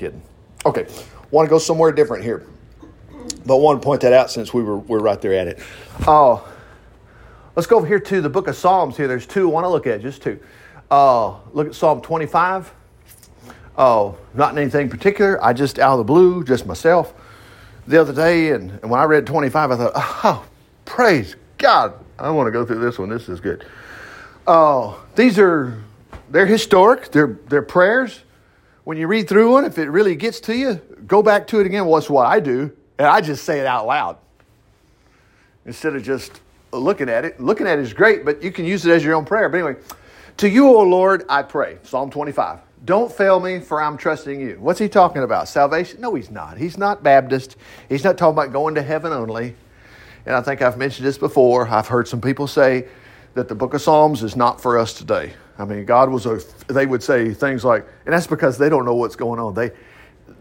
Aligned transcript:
kidding. 0.00 0.22
Okay, 0.64 0.86
want 1.30 1.46
to 1.46 1.50
go 1.50 1.58
somewhere 1.58 1.92
different 1.92 2.24
here, 2.24 2.46
but 3.44 3.58
want 3.58 3.80
to 3.80 3.84
point 3.84 4.00
that 4.00 4.14
out 4.14 4.30
since 4.30 4.54
we 4.54 4.62
were 4.62 4.78
we're 4.78 4.98
right 4.98 5.20
there 5.20 5.34
at 5.34 5.46
it. 5.46 5.58
Oh, 6.06 6.48
let's 7.54 7.66
go 7.66 7.76
over 7.76 7.86
here 7.86 8.00
to 8.00 8.22
the 8.22 8.30
book 8.30 8.48
of 8.48 8.56
Psalms. 8.56 8.96
Here, 8.96 9.06
there's 9.06 9.26
two 9.26 9.48
I 9.48 9.52
want 9.52 9.64
to 9.64 9.68
look 9.68 9.86
at, 9.86 10.00
just 10.00 10.22
two. 10.22 10.40
Uh, 10.90 11.36
look 11.52 11.68
at 11.68 11.74
Psalm 11.74 12.00
25. 12.00 12.72
Oh, 13.76 14.16
not 14.34 14.52
in 14.52 14.58
anything 14.58 14.88
particular. 14.88 15.42
I 15.44 15.52
just 15.52 15.78
out 15.78 15.92
of 15.92 15.98
the 15.98 16.04
blue, 16.04 16.44
just 16.44 16.66
myself, 16.66 17.12
the 17.86 18.00
other 18.00 18.12
day, 18.14 18.52
and, 18.52 18.70
and 18.70 18.90
when 18.90 19.00
I 19.00 19.04
read 19.04 19.26
25, 19.26 19.70
I 19.70 19.76
thought, 19.76 19.92
oh, 19.94 20.44
praise 20.86 21.36
God! 21.58 21.92
I 22.18 22.30
want 22.30 22.46
to 22.46 22.52
go 22.52 22.64
through 22.64 22.80
this 22.80 22.98
one. 22.98 23.10
This 23.10 23.28
is 23.28 23.38
good. 23.38 23.66
Oh, 24.46 25.02
these 25.14 25.38
are 25.38 25.82
they're 26.30 26.46
historic. 26.46 27.12
They're 27.12 27.38
they're 27.48 27.62
prayers 27.62 28.20
when 28.90 28.98
you 28.98 29.06
read 29.06 29.28
through 29.28 29.52
one, 29.52 29.64
if 29.64 29.78
it 29.78 29.88
really 29.88 30.16
gets 30.16 30.40
to 30.40 30.52
you, 30.52 30.74
go 31.06 31.22
back 31.22 31.46
to 31.46 31.60
it 31.60 31.66
again. 31.66 31.86
Well, 31.86 32.00
that's 32.00 32.10
what 32.10 32.26
I 32.26 32.40
do. 32.40 32.76
And 32.98 33.06
I 33.06 33.20
just 33.20 33.44
say 33.44 33.60
it 33.60 33.66
out 33.66 33.86
loud 33.86 34.18
instead 35.64 35.94
of 35.94 36.02
just 36.02 36.40
looking 36.72 37.08
at 37.08 37.24
it. 37.24 37.38
Looking 37.38 37.68
at 37.68 37.78
it 37.78 37.82
is 37.82 37.92
great, 37.92 38.24
but 38.24 38.42
you 38.42 38.50
can 38.50 38.64
use 38.64 38.84
it 38.84 38.90
as 38.90 39.04
your 39.04 39.14
own 39.14 39.24
prayer. 39.24 39.48
But 39.48 39.58
anyway, 39.58 39.76
to 40.38 40.48
you, 40.48 40.66
O 40.66 40.82
Lord, 40.82 41.24
I 41.28 41.44
pray. 41.44 41.78
Psalm 41.84 42.10
25. 42.10 42.58
Don't 42.84 43.12
fail 43.12 43.38
me, 43.38 43.60
for 43.60 43.80
I'm 43.80 43.96
trusting 43.96 44.40
you. 44.40 44.56
What's 44.58 44.80
he 44.80 44.88
talking 44.88 45.22
about? 45.22 45.46
Salvation? 45.46 46.00
No, 46.00 46.16
he's 46.16 46.28
not. 46.32 46.58
He's 46.58 46.76
not 46.76 47.04
Baptist. 47.04 47.58
He's 47.88 48.02
not 48.02 48.18
talking 48.18 48.36
about 48.36 48.52
going 48.52 48.74
to 48.74 48.82
heaven 48.82 49.12
only. 49.12 49.54
And 50.26 50.34
I 50.34 50.42
think 50.42 50.62
I've 50.62 50.78
mentioned 50.78 51.06
this 51.06 51.16
before. 51.16 51.68
I've 51.68 51.86
heard 51.86 52.08
some 52.08 52.20
people 52.20 52.48
say 52.48 52.88
that 53.34 53.46
the 53.46 53.54
book 53.54 53.72
of 53.72 53.82
Psalms 53.82 54.24
is 54.24 54.34
not 54.34 54.60
for 54.60 54.80
us 54.80 54.92
today. 54.92 55.34
I 55.60 55.64
mean, 55.64 55.84
God 55.84 56.10
was 56.10 56.26
a, 56.26 56.40
they 56.68 56.86
would 56.86 57.02
say 57.02 57.34
things 57.34 57.64
like, 57.64 57.86
and 58.04 58.14
that's 58.14 58.26
because 58.26 58.56
they 58.56 58.68
don't 58.68 58.84
know 58.84 58.94
what's 58.94 59.16
going 59.16 59.38
on. 59.38 59.54
They, 59.54 59.70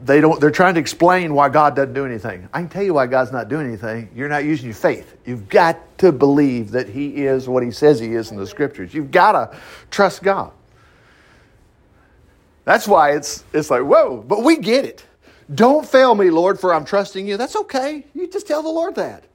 they 0.04 0.22
don't, 0.22 0.40
they're 0.40 0.52
trying 0.52 0.76
to 0.76 0.80
explain 0.80 1.34
why 1.34 1.50
God 1.50 1.76
doesn't 1.76 1.94
do 1.94 2.06
anything. 2.06 2.48
I 2.54 2.62
can 2.62 2.70
tell 2.70 2.84
you 2.84 2.94
why 2.94 3.08
God's 3.08 3.32
not 3.32 3.50
doing 3.50 3.68
anything. 3.68 4.10
You're 4.16 4.30
not 4.30 4.46
using 4.46 4.68
your 4.68 4.76
faith. 4.76 5.18
You've 5.26 5.50
got 5.50 5.98
to 6.00 6.12
believe 6.12 6.72
that 6.72 6.88
He 6.88 7.26
is 7.26 7.50
what 7.50 7.64
He 7.64 7.72
says 7.72 8.00
He 8.00 8.14
is 8.14 8.32
in 8.32 8.38
the 8.38 8.48
scriptures. 8.48 8.94
You've 8.94 9.12
got 9.12 9.34
to 9.34 9.60
trust 9.92 10.24
God. 10.24 10.54
That's 12.64 12.88
why 12.88 13.12
it's, 13.12 13.44
it's 13.52 13.70
like, 13.70 13.84
whoa, 13.84 14.24
but 14.26 14.44
we 14.44 14.58
get 14.58 14.86
it. 14.86 15.06
Don't 15.54 15.86
fail 15.86 16.16
me, 16.16 16.30
Lord, 16.30 16.60
for 16.60 16.74
I'm 16.74 16.86
trusting 16.86 17.28
you. 17.28 17.36
That's 17.36 17.56
okay. 17.56 18.06
You 18.14 18.28
just 18.28 18.48
tell 18.48 18.62
the 18.62 18.70
Lord 18.70 18.96
that. 18.96 19.26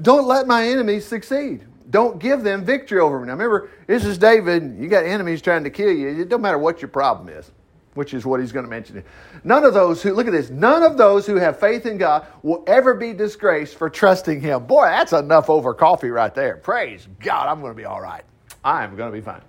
Don't 0.00 0.26
let 0.26 0.46
my 0.46 0.66
enemies 0.66 1.06
succeed 1.06 1.64
don't 1.90 2.18
give 2.18 2.42
them 2.42 2.64
victory 2.64 3.00
over 3.00 3.20
me. 3.20 3.26
Now 3.26 3.32
remember, 3.32 3.70
this 3.86 4.04
is 4.04 4.18
David. 4.18 4.76
You 4.78 4.88
got 4.88 5.04
enemies 5.04 5.42
trying 5.42 5.64
to 5.64 5.70
kill 5.70 5.92
you. 5.92 6.08
It 6.08 6.28
don't 6.28 6.40
matter 6.40 6.58
what 6.58 6.80
your 6.80 6.88
problem 6.88 7.28
is, 7.28 7.50
which 7.94 8.14
is 8.14 8.24
what 8.24 8.40
he's 8.40 8.52
going 8.52 8.64
to 8.64 8.70
mention. 8.70 9.02
None 9.44 9.64
of 9.64 9.74
those 9.74 10.02
who 10.02 10.12
look 10.12 10.26
at 10.26 10.32
this, 10.32 10.50
none 10.50 10.82
of 10.82 10.96
those 10.96 11.26
who 11.26 11.36
have 11.36 11.58
faith 11.58 11.86
in 11.86 11.98
God 11.98 12.26
will 12.42 12.64
ever 12.66 12.94
be 12.94 13.12
disgraced 13.12 13.76
for 13.76 13.90
trusting 13.90 14.40
him. 14.40 14.66
Boy, 14.66 14.84
that's 14.84 15.12
enough 15.12 15.50
over 15.50 15.74
coffee 15.74 16.10
right 16.10 16.34
there. 16.34 16.56
Praise 16.56 17.08
God, 17.20 17.48
I'm 17.48 17.60
going 17.60 17.72
to 17.72 17.76
be 17.76 17.84
all 17.84 18.00
right. 18.00 18.24
I 18.64 18.84
am 18.84 18.96
going 18.96 19.10
to 19.10 19.16
be 19.16 19.24
fine. 19.24 19.42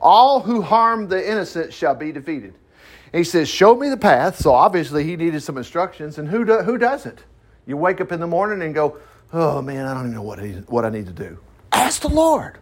All 0.00 0.40
who 0.40 0.62
harm 0.62 1.08
the 1.08 1.30
innocent 1.30 1.72
shall 1.72 1.94
be 1.94 2.12
defeated. 2.12 2.54
He 3.12 3.24
says, 3.24 3.48
Show 3.48 3.74
me 3.74 3.88
the 3.88 3.96
path. 3.96 4.38
So 4.38 4.52
obviously 4.52 5.04
he 5.04 5.16
needed 5.16 5.42
some 5.42 5.58
instructions. 5.58 6.18
And 6.18 6.28
who, 6.28 6.44
do, 6.44 6.58
who 6.58 6.78
doesn't? 6.78 7.24
You 7.66 7.76
wake 7.76 8.00
up 8.00 8.12
in 8.12 8.20
the 8.20 8.26
morning 8.26 8.62
and 8.62 8.74
go, 8.74 8.98
Oh 9.32 9.62
man, 9.62 9.86
I 9.86 9.94
don't 9.94 10.04
even 10.04 10.14
know 10.14 10.22
what 10.22 10.40
I, 10.40 10.42
need, 10.42 10.68
what 10.68 10.84
I 10.84 10.90
need 10.90 11.06
to 11.06 11.12
do. 11.12 11.38
Ask 11.72 12.02
the 12.02 12.08
Lord. 12.08 12.58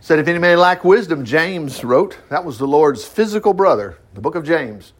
Said, 0.00 0.18
if 0.18 0.28
any 0.28 0.38
man 0.38 0.58
lack 0.58 0.84
wisdom, 0.84 1.24
James 1.24 1.82
wrote, 1.82 2.18
that 2.28 2.44
was 2.44 2.58
the 2.58 2.66
Lord's 2.66 3.06
physical 3.06 3.54
brother, 3.54 3.96
the 4.12 4.20
book 4.20 4.34
of 4.34 4.44
James. 4.44 4.92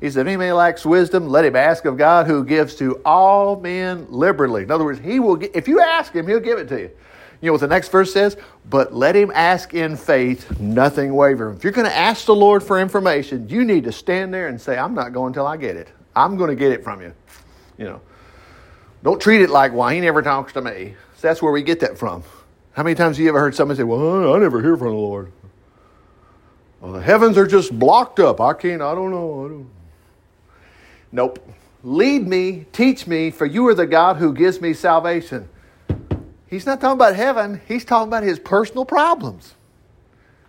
He 0.00 0.10
said, 0.10 0.22
if 0.22 0.26
any 0.26 0.36
man 0.36 0.54
lacks 0.54 0.84
wisdom, 0.84 1.28
let 1.28 1.44
him 1.44 1.54
ask 1.54 1.84
of 1.84 1.96
God 1.96 2.26
who 2.26 2.44
gives 2.44 2.74
to 2.76 3.00
all 3.04 3.60
men 3.60 4.06
liberally. 4.10 4.64
In 4.64 4.70
other 4.70 4.84
words, 4.84 4.98
he 4.98 5.20
will 5.20 5.36
get, 5.36 5.54
if 5.54 5.68
you 5.68 5.80
ask 5.80 6.12
him, 6.12 6.26
he'll 6.26 6.40
give 6.40 6.58
it 6.58 6.68
to 6.70 6.80
you. 6.80 6.90
You 7.40 7.46
know 7.46 7.52
what 7.52 7.60
the 7.60 7.68
next 7.68 7.92
verse 7.92 8.12
says? 8.12 8.36
But 8.68 8.92
let 8.92 9.14
him 9.14 9.30
ask 9.32 9.74
in 9.74 9.96
faith, 9.96 10.58
nothing 10.58 11.14
wavering. 11.14 11.56
If 11.56 11.62
you're 11.62 11.72
going 11.72 11.86
to 11.86 11.96
ask 11.96 12.26
the 12.26 12.34
Lord 12.34 12.62
for 12.62 12.80
information, 12.80 13.48
you 13.48 13.64
need 13.64 13.84
to 13.84 13.92
stand 13.92 14.34
there 14.34 14.48
and 14.48 14.60
say, 14.60 14.76
I'm 14.76 14.94
not 14.94 15.12
going 15.12 15.28
until 15.28 15.46
I 15.46 15.56
get 15.56 15.76
it. 15.76 15.88
I'm 16.16 16.36
going 16.36 16.50
to 16.50 16.56
get 16.56 16.72
it 16.72 16.82
from 16.82 17.00
you. 17.00 17.14
You 17.78 17.84
know. 17.84 18.00
Don't 19.02 19.20
treat 19.20 19.42
it 19.42 19.50
like, 19.50 19.72
well, 19.72 19.88
he 19.88 20.00
never 20.00 20.22
talks 20.22 20.52
to 20.54 20.60
me. 20.60 20.94
So 21.16 21.28
that's 21.28 21.42
where 21.42 21.52
we 21.52 21.62
get 21.62 21.80
that 21.80 21.98
from. 21.98 22.22
How 22.72 22.82
many 22.82 22.94
times 22.94 23.16
have 23.16 23.24
you 23.24 23.28
ever 23.28 23.40
heard 23.40 23.54
somebody 23.54 23.78
say, 23.78 23.84
well, 23.84 24.34
I 24.34 24.38
never 24.38 24.62
hear 24.62 24.76
from 24.76 24.88
the 24.88 24.94
Lord? 24.94 25.32
Well, 26.80 26.92
the 26.92 27.02
heavens 27.02 27.36
are 27.36 27.46
just 27.46 27.76
blocked 27.76 28.20
up. 28.20 28.40
I 28.40 28.52
can't, 28.54 28.82
I 28.82 28.94
don't 28.94 29.10
know. 29.10 29.44
I 29.44 29.48
don't. 29.48 29.70
Nope. 31.10 31.38
Lead 31.82 32.26
me, 32.26 32.66
teach 32.72 33.06
me, 33.06 33.30
for 33.30 33.46
you 33.46 33.66
are 33.68 33.74
the 33.74 33.86
God 33.86 34.16
who 34.16 34.32
gives 34.32 34.60
me 34.60 34.74
salvation. 34.74 35.48
He's 36.48 36.66
not 36.66 36.80
talking 36.80 36.98
about 36.98 37.14
heaven, 37.14 37.60
he's 37.68 37.84
talking 37.84 38.08
about 38.08 38.22
his 38.22 38.38
personal 38.38 38.84
problems. 38.84 39.54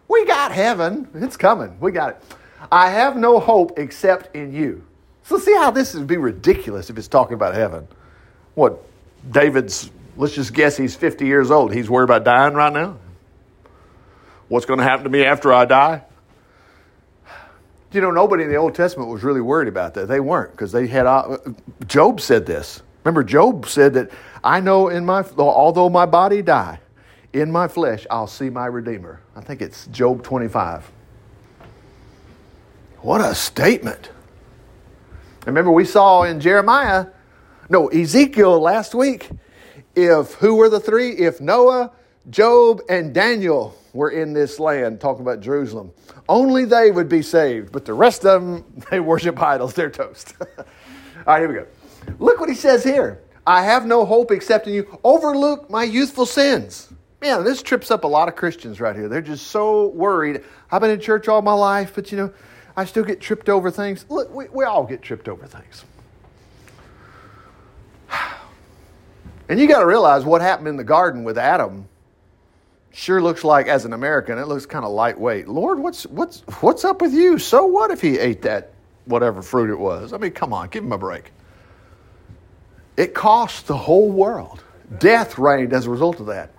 We 0.08 0.26
got 0.26 0.52
heaven. 0.52 1.08
It's 1.14 1.38
coming. 1.38 1.80
We 1.80 1.92
got 1.92 2.10
it. 2.10 2.24
I 2.72 2.90
have 2.90 3.16
no 3.16 3.40
hope 3.40 3.78
except 3.78 4.36
in 4.36 4.54
you. 4.54 4.84
So 5.24 5.38
see 5.38 5.54
how 5.54 5.70
this 5.70 5.94
would 5.94 6.08
be 6.08 6.18
ridiculous 6.18 6.90
if 6.90 6.98
it's 6.98 7.08
talking 7.08 7.36
about 7.36 7.54
heaven. 7.54 7.88
What, 8.60 8.84
David's, 9.32 9.90
let's 10.18 10.36
just 10.36 10.54
guess 10.54 10.76
he's 10.76 10.94
50 10.94 11.26
years 11.26 11.50
old. 11.50 11.74
He's 11.74 11.90
worried 11.90 12.04
about 12.04 12.26
dying 12.26 12.56
right 12.56 12.74
now? 12.74 12.98
What's 14.50 14.66
going 14.66 14.80
to 14.80 14.84
happen 14.84 15.06
to 15.06 15.10
me 15.10 15.24
after 15.24 15.54
I 15.54 15.64
die? 15.64 16.04
You 17.94 18.02
know, 18.02 18.12
nobody 18.12 18.44
in 18.44 18.50
the 18.50 18.58
Old 18.58 18.76
Testament 18.76 19.10
was 19.10 19.24
really 19.24 19.40
worried 19.40 19.70
about 19.70 19.94
that. 19.94 20.10
They 20.10 20.20
weren't 20.20 20.52
because 20.52 20.74
they 20.74 20.88
had. 20.88 21.06
Uh, 21.06 21.38
Job 21.88 22.20
said 22.20 22.46
this. 22.46 22.84
Remember, 23.06 23.24
Job 23.24 23.66
said 23.66 23.94
that 23.94 24.12
I 24.44 24.60
know 24.60 24.90
in 24.90 25.06
my 25.06 25.24
although 25.38 25.88
my 25.88 26.06
body 26.06 26.42
die, 26.42 26.82
in 27.32 27.54
my 27.54 27.70
flesh 27.70 28.06
I'll 28.12 28.28
see 28.28 28.50
my 28.50 28.66
Redeemer. 28.66 29.22
I 29.38 29.42
think 29.42 29.62
it's 29.62 29.88
Job 29.88 30.22
25. 30.22 30.92
What 32.98 33.22
a 33.22 33.34
statement! 33.34 34.10
Remember, 35.46 35.72
we 35.72 35.86
saw 35.86 36.24
in 36.24 36.42
Jeremiah 36.42 37.08
no, 37.70 37.88
Ezekiel 37.88 38.60
last 38.60 38.96
week, 38.96 39.30
if 39.96 40.34
who 40.34 40.56
were 40.56 40.70
the 40.70 40.80
three? 40.80 41.12
If 41.12 41.40
Noah, 41.40 41.92
Job, 42.30 42.82
and 42.90 43.14
Daniel 43.14 43.76
were 43.94 44.10
in 44.10 44.34
this 44.34 44.60
land, 44.60 45.00
talking 45.00 45.22
about 45.22 45.40
Jerusalem, 45.40 45.92
only 46.28 46.66
they 46.66 46.90
would 46.90 47.10
be 47.10 47.22
saved, 47.22 47.72
but 47.72 47.86
the 47.86 47.94
rest 47.94 48.26
of 48.26 48.42
them, 48.42 48.84
they 48.92 49.00
worship 49.00 49.42
idols. 49.42 49.74
They're 49.74 49.90
toast. 49.90 50.34
All 50.42 50.66
right, 51.28 51.40
here 51.40 51.48
we 51.48 51.54
go. 51.54 51.68
Look 52.18 52.40
what 52.40 52.50
he 52.50 52.56
says 52.56 52.84
here. 52.84 53.22
I 53.46 53.64
have 53.64 53.86
no 53.86 54.06
hope 54.06 54.32
except 54.32 54.68
in 54.68 54.74
you. 54.74 55.00
Overlook 55.04 55.70
my 55.70 55.84
youthful 55.84 56.26
sins. 56.26 56.92
Man, 57.22 57.44
this 57.44 57.62
trips 57.62 57.92
up 57.92 58.04
a 58.04 58.08
lot 58.08 58.28
of 58.28 58.36
Christians 58.36 58.80
right 58.80 58.96
here. 58.96 59.10
They're 59.10 59.22
just 59.22 59.48
so 59.48 59.88
worried. 59.90 60.44
I've 60.72 60.82
been 60.82 60.92
in 60.92 61.00
church 61.00 61.28
all 61.28 61.42
my 61.42 61.54
life, 61.54 61.92
but 61.94 62.12
you 62.12 62.18
know, 62.18 62.34
I 62.78 62.86
still 62.86 63.04
get 63.04 63.20
tripped 63.20 63.50
over 63.50 63.70
things. 63.70 64.06
Look, 64.10 64.34
we, 64.34 64.48
we 64.50 64.64
all 64.64 64.86
get 64.86 65.02
tripped 65.02 65.28
over 65.28 65.46
things. 65.46 65.84
And 69.50 69.60
you 69.60 69.68
got 69.68 69.80
to 69.80 69.86
realize 69.86 70.24
what 70.24 70.42
happened 70.42 70.68
in 70.68 70.78
the 70.78 70.84
garden 70.84 71.24
with 71.24 71.38
Adam 71.38 71.90
sure 72.92 73.22
looks 73.22 73.44
like 73.44 73.68
as 73.68 73.86
an 73.86 73.94
American, 73.94 74.38
it 74.38 74.48
looks 74.48 74.66
kind 74.66 74.86
of 74.86 74.92
lightweight. 74.92 75.48
Lord, 75.48 75.80
what's 75.80 76.06
what's 76.08 76.42
what's 76.62 76.86
up 76.86 77.02
with 77.02 77.14
you? 77.14 77.38
So 77.38 77.66
what 77.66 77.92
if 77.92 78.02
he 78.02 78.18
ate 78.18 78.42
that 78.44 78.72
whatever 79.06 79.42
fruit 79.42 79.70
it 79.70 79.80
was? 79.80 80.14
I 80.14 80.18
mean, 80.18 80.32
come 80.32 80.54
on, 80.54 80.70
give 80.70 80.84
him 80.84 80.92
a 80.92 80.98
break. 80.98 81.32
It 82.98 83.14
cost 83.14 83.68
the 83.68 83.78
whole 83.78 84.10
world. 84.10 84.64
Death 85.00 85.38
reigned 85.38 85.74
as 85.74 85.86
a 85.86 85.90
result 85.90 86.20
of 86.20 86.28
that. 86.28 86.52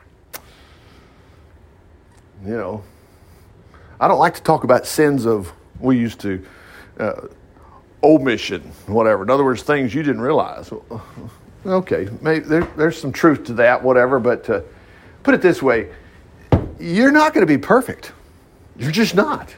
You 2.44 2.56
know, 2.56 2.84
I 4.00 4.08
don't 4.08 4.18
like 4.18 4.34
to 4.34 4.42
talk 4.42 4.64
about 4.64 4.86
sins 4.86 5.26
of 5.26 5.52
we 5.78 5.98
used 5.98 6.20
to 6.20 6.44
uh, 6.98 7.26
omission, 8.02 8.62
whatever. 8.86 9.22
In 9.22 9.31
other 9.31 9.44
words, 9.44 9.62
things 9.62 9.94
you 9.94 10.02
didn't 10.02 10.22
realize. 10.22 10.72
Okay, 11.66 12.08
maybe 12.22 12.44
there, 12.44 12.64
there's 12.76 12.98
some 12.98 13.12
truth 13.12 13.44
to 13.44 13.54
that, 13.54 13.82
whatever, 13.82 14.18
but 14.18 14.48
uh, 14.48 14.62
put 15.22 15.34
it 15.34 15.42
this 15.42 15.62
way 15.62 15.90
you're 16.78 17.12
not 17.12 17.34
going 17.34 17.46
to 17.46 17.52
be 17.52 17.58
perfect. 17.58 18.12
You're 18.78 18.90
just 18.90 19.14
not. 19.14 19.54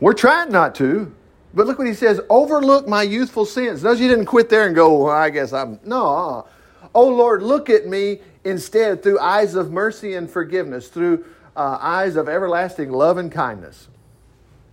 We're 0.00 0.12
trying 0.12 0.50
not 0.50 0.74
to, 0.76 1.14
but 1.54 1.66
look 1.66 1.78
what 1.78 1.86
he 1.86 1.94
says 1.94 2.20
overlook 2.28 2.88
my 2.88 3.02
youthful 3.02 3.46
sins. 3.46 3.84
Notice 3.84 4.00
you 4.00 4.08
didn't 4.08 4.26
quit 4.26 4.48
there 4.48 4.66
and 4.66 4.74
go, 4.74 5.04
well, 5.04 5.14
I 5.14 5.30
guess 5.30 5.52
I'm. 5.52 5.78
No. 5.84 6.46
Oh 6.94 7.08
Lord, 7.08 7.42
look 7.42 7.70
at 7.70 7.86
me 7.86 8.20
instead 8.44 9.02
through 9.02 9.20
eyes 9.20 9.54
of 9.54 9.70
mercy 9.70 10.14
and 10.14 10.28
forgiveness, 10.28 10.88
through 10.88 11.24
uh, 11.54 11.78
eyes 11.80 12.16
of 12.16 12.28
everlasting 12.28 12.90
love 12.90 13.16
and 13.18 13.30
kindness. 13.30 13.88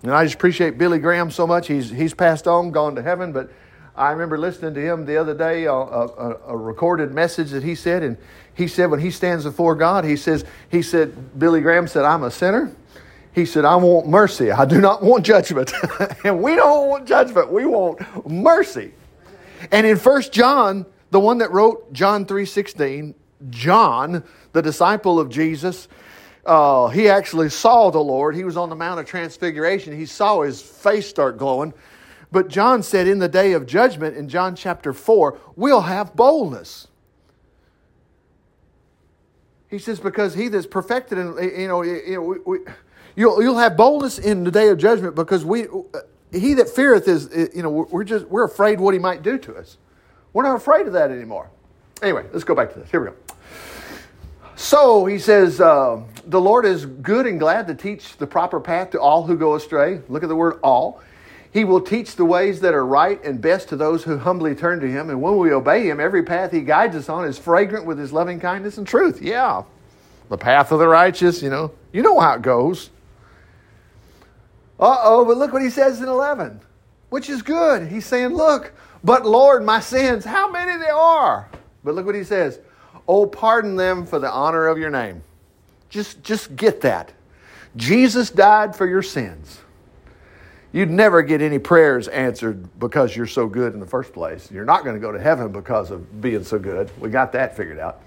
And 0.01 0.11
I 0.11 0.23
just 0.25 0.35
appreciate 0.35 0.77
Billy 0.77 0.99
Graham 0.99 1.31
so 1.31 1.47
much. 1.47 1.67
He's, 1.67 1.89
he's 1.89 2.13
passed 2.13 2.47
on, 2.47 2.71
gone 2.71 2.95
to 2.95 3.01
heaven, 3.01 3.31
but 3.31 3.51
I 3.95 4.11
remember 4.11 4.39
listening 4.39 4.73
to 4.73 4.81
him 4.81 5.05
the 5.05 5.17
other 5.17 5.35
day, 5.35 5.65
a, 5.65 5.73
a, 5.73 6.37
a, 6.47 6.57
recorded 6.57 7.11
message 7.11 7.51
that 7.51 7.63
he 7.63 7.75
said, 7.75 8.01
and 8.01 8.17
he 8.55 8.67
said 8.67 8.89
when 8.89 8.99
he 8.99 9.11
stands 9.11 9.43
before 9.43 9.75
God, 9.75 10.03
he 10.03 10.15
says, 10.15 10.45
he 10.69 10.81
said, 10.81 11.37
Billy 11.37 11.61
Graham 11.61 11.87
said, 11.87 12.03
I'm 12.03 12.23
a 12.23 12.31
sinner, 12.31 12.75
He 13.33 13.45
said, 13.45 13.65
I 13.65 13.75
want 13.75 14.07
mercy. 14.07 14.51
I 14.51 14.65
do 14.65 14.81
not 14.81 15.03
want 15.03 15.25
judgment. 15.25 15.71
and 16.23 16.41
we 16.41 16.55
don't 16.55 16.89
want 16.89 17.07
judgment. 17.07 17.51
We 17.51 17.65
want 17.65 18.27
mercy. 18.27 18.93
And 19.71 19.85
in 19.85 19.97
First 19.97 20.33
John, 20.33 20.87
the 21.11 21.19
one 21.19 21.37
that 21.39 21.51
wrote 21.51 21.93
John 21.93 22.25
3.16, 22.25 23.13
John, 23.51 24.23
the 24.53 24.61
disciple 24.61 25.19
of 25.19 25.29
Jesus, 25.29 25.87
uh, 26.45 26.87
he 26.87 27.09
actually 27.09 27.49
saw 27.49 27.91
the 27.91 27.99
Lord. 27.99 28.35
He 28.35 28.43
was 28.43 28.57
on 28.57 28.69
the 28.69 28.75
Mount 28.75 28.99
of 28.99 29.05
Transfiguration. 29.05 29.95
He 29.95 30.07
saw 30.07 30.41
his 30.41 30.61
face 30.61 31.07
start 31.07 31.37
glowing. 31.37 31.73
But 32.33 32.47
John 32.47 32.81
said, 32.81 33.07
in 33.07 33.19
the 33.19 33.27
day 33.27 33.53
of 33.53 33.67
judgment, 33.67 34.17
in 34.17 34.27
John 34.27 34.55
chapter 34.55 34.91
4, 34.91 35.37
we'll 35.55 35.81
have 35.81 36.15
boldness. 36.15 36.87
He 39.69 39.77
says, 39.77 39.99
because 39.99 40.33
he 40.33 40.47
that's 40.47 40.65
perfected, 40.65 41.19
and 41.19 41.37
eh, 41.37 41.61
you 41.61 41.67
know, 41.67 41.83
eh, 41.83 41.99
you 42.07 42.15
know 42.15 42.21
we, 42.23 42.39
we, 42.39 42.57
you'll, 43.15 43.39
you'll 43.43 43.59
have 43.59 43.77
boldness 43.77 44.17
in 44.17 44.43
the 44.43 44.49
day 44.49 44.69
of 44.69 44.79
judgment 44.79 45.13
because 45.13 45.45
we, 45.45 45.67
uh, 45.67 45.99
he 46.31 46.55
that 46.55 46.69
feareth 46.69 47.07
is, 47.07 47.29
eh, 47.31 47.49
you 47.53 47.61
know, 47.61 47.69
we're 47.69 48.03
just, 48.03 48.25
we're 48.25 48.45
afraid 48.45 48.79
what 48.79 48.95
he 48.95 48.99
might 48.99 49.21
do 49.21 49.37
to 49.37 49.55
us. 49.55 49.77
We're 50.33 50.41
not 50.41 50.55
afraid 50.55 50.87
of 50.87 50.93
that 50.93 51.11
anymore. 51.11 51.51
Anyway, 52.01 52.25
let's 52.33 52.43
go 52.43 52.55
back 52.55 52.73
to 52.73 52.79
this. 52.79 52.89
Here 52.89 52.99
we 52.99 53.09
go. 53.09 53.15
So 54.55 55.05
he 55.05 55.19
says, 55.19 55.61
uh, 55.61 56.01
the 56.25 56.41
Lord 56.41 56.65
is 56.65 56.87
good 56.87 57.27
and 57.27 57.39
glad 57.39 57.67
to 57.67 57.75
teach 57.75 58.17
the 58.17 58.25
proper 58.25 58.59
path 58.59 58.89
to 58.91 58.99
all 58.99 59.21
who 59.21 59.37
go 59.37 59.53
astray. 59.53 60.01
Look 60.09 60.23
at 60.23 60.29
the 60.29 60.35
word 60.35 60.59
all. 60.63 61.03
He 61.53 61.65
will 61.65 61.81
teach 61.81 62.15
the 62.15 62.25
ways 62.25 62.61
that 62.61 62.73
are 62.73 62.85
right 62.85 63.23
and 63.23 63.39
best 63.39 63.69
to 63.69 63.75
those 63.75 64.03
who 64.03 64.17
humbly 64.17 64.55
turn 64.55 64.79
to 64.79 64.89
Him. 64.89 65.11
And 65.11 65.21
when 65.21 65.37
we 65.37 65.53
obey 65.53 65.87
Him, 65.87 65.99
every 65.99 66.23
path 66.23 66.51
He 66.51 66.61
guides 66.61 66.95
us 66.95 67.09
on 67.09 67.25
is 67.25 67.37
fragrant 67.37 67.85
with 67.85 67.99
His 67.99 68.11
loving 68.11 68.39
kindness 68.39 68.79
and 68.79 68.87
truth. 68.87 69.21
Yeah. 69.21 69.63
The 70.29 70.37
path 70.37 70.71
of 70.71 70.79
the 70.79 70.87
righteous, 70.87 71.43
you 71.43 71.51
know. 71.51 71.71
You 71.91 72.01
know 72.01 72.19
how 72.19 72.33
it 72.33 72.41
goes. 72.41 72.89
Uh 74.79 74.97
oh, 75.03 75.25
but 75.25 75.37
look 75.37 75.53
what 75.53 75.61
He 75.61 75.69
says 75.69 76.01
in 76.01 76.09
11, 76.09 76.59
which 77.09 77.29
is 77.29 77.43
good. 77.43 77.87
He's 77.87 78.07
saying, 78.07 78.29
Look, 78.29 78.73
but 79.03 79.23
Lord, 79.23 79.63
my 79.63 79.79
sins, 79.79 80.25
how 80.25 80.49
many 80.49 80.75
there 80.79 80.95
are. 80.95 81.47
But 81.83 81.93
look 81.93 82.07
what 82.07 82.15
He 82.15 82.23
says. 82.23 82.59
Oh, 83.07 83.27
pardon 83.27 83.75
them 83.75 84.07
for 84.07 84.17
the 84.17 84.31
honor 84.31 84.67
of 84.67 84.79
your 84.79 84.89
name. 84.89 85.21
Just, 85.89 86.23
just 86.23 86.55
get 86.55 86.81
that. 86.81 87.11
Jesus 87.75 88.31
died 88.31 88.75
for 88.75 88.87
your 88.87 89.03
sins. 89.03 89.59
You'd 90.73 90.89
never 90.89 91.21
get 91.21 91.41
any 91.41 91.59
prayers 91.59 92.07
answered 92.07 92.79
because 92.79 93.15
you're 93.15 93.27
so 93.27 93.47
good 93.47 93.75
in 93.75 93.79
the 93.79 93.85
first 93.85 94.11
place. 94.11 94.51
You're 94.51 94.65
not 94.65 94.83
going 94.83 94.95
to 94.95 94.99
go 94.99 95.11
to 95.11 95.19
heaven 95.19 95.51
because 95.51 95.91
of 95.91 96.19
being 96.19 96.43
so 96.43 96.57
good. 96.57 96.89
We 96.99 97.09
got 97.09 97.31
that 97.33 97.55
figured 97.55 97.77
out. 97.77 98.01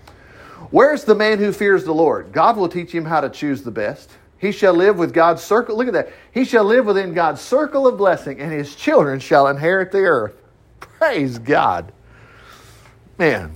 Where's 0.70 1.04
the 1.04 1.14
man 1.14 1.38
who 1.38 1.52
fears 1.52 1.84
the 1.84 1.94
Lord? 1.94 2.32
God 2.32 2.56
will 2.56 2.68
teach 2.68 2.92
him 2.92 3.04
how 3.04 3.20
to 3.20 3.30
choose 3.30 3.62
the 3.62 3.70
best. 3.70 4.10
He 4.38 4.50
shall 4.50 4.74
live 4.74 4.98
with 4.98 5.14
God's 5.14 5.42
circle. 5.42 5.76
Look 5.76 5.86
at 5.86 5.92
that. 5.92 6.12
He 6.32 6.44
shall 6.44 6.64
live 6.64 6.86
within 6.86 7.14
God's 7.14 7.40
circle 7.40 7.86
of 7.86 7.96
blessing, 7.96 8.40
and 8.40 8.52
his 8.52 8.74
children 8.74 9.20
shall 9.20 9.46
inherit 9.46 9.92
the 9.92 10.00
earth. 10.00 10.34
Praise 10.80 11.38
God. 11.38 11.92
Man, 13.16 13.52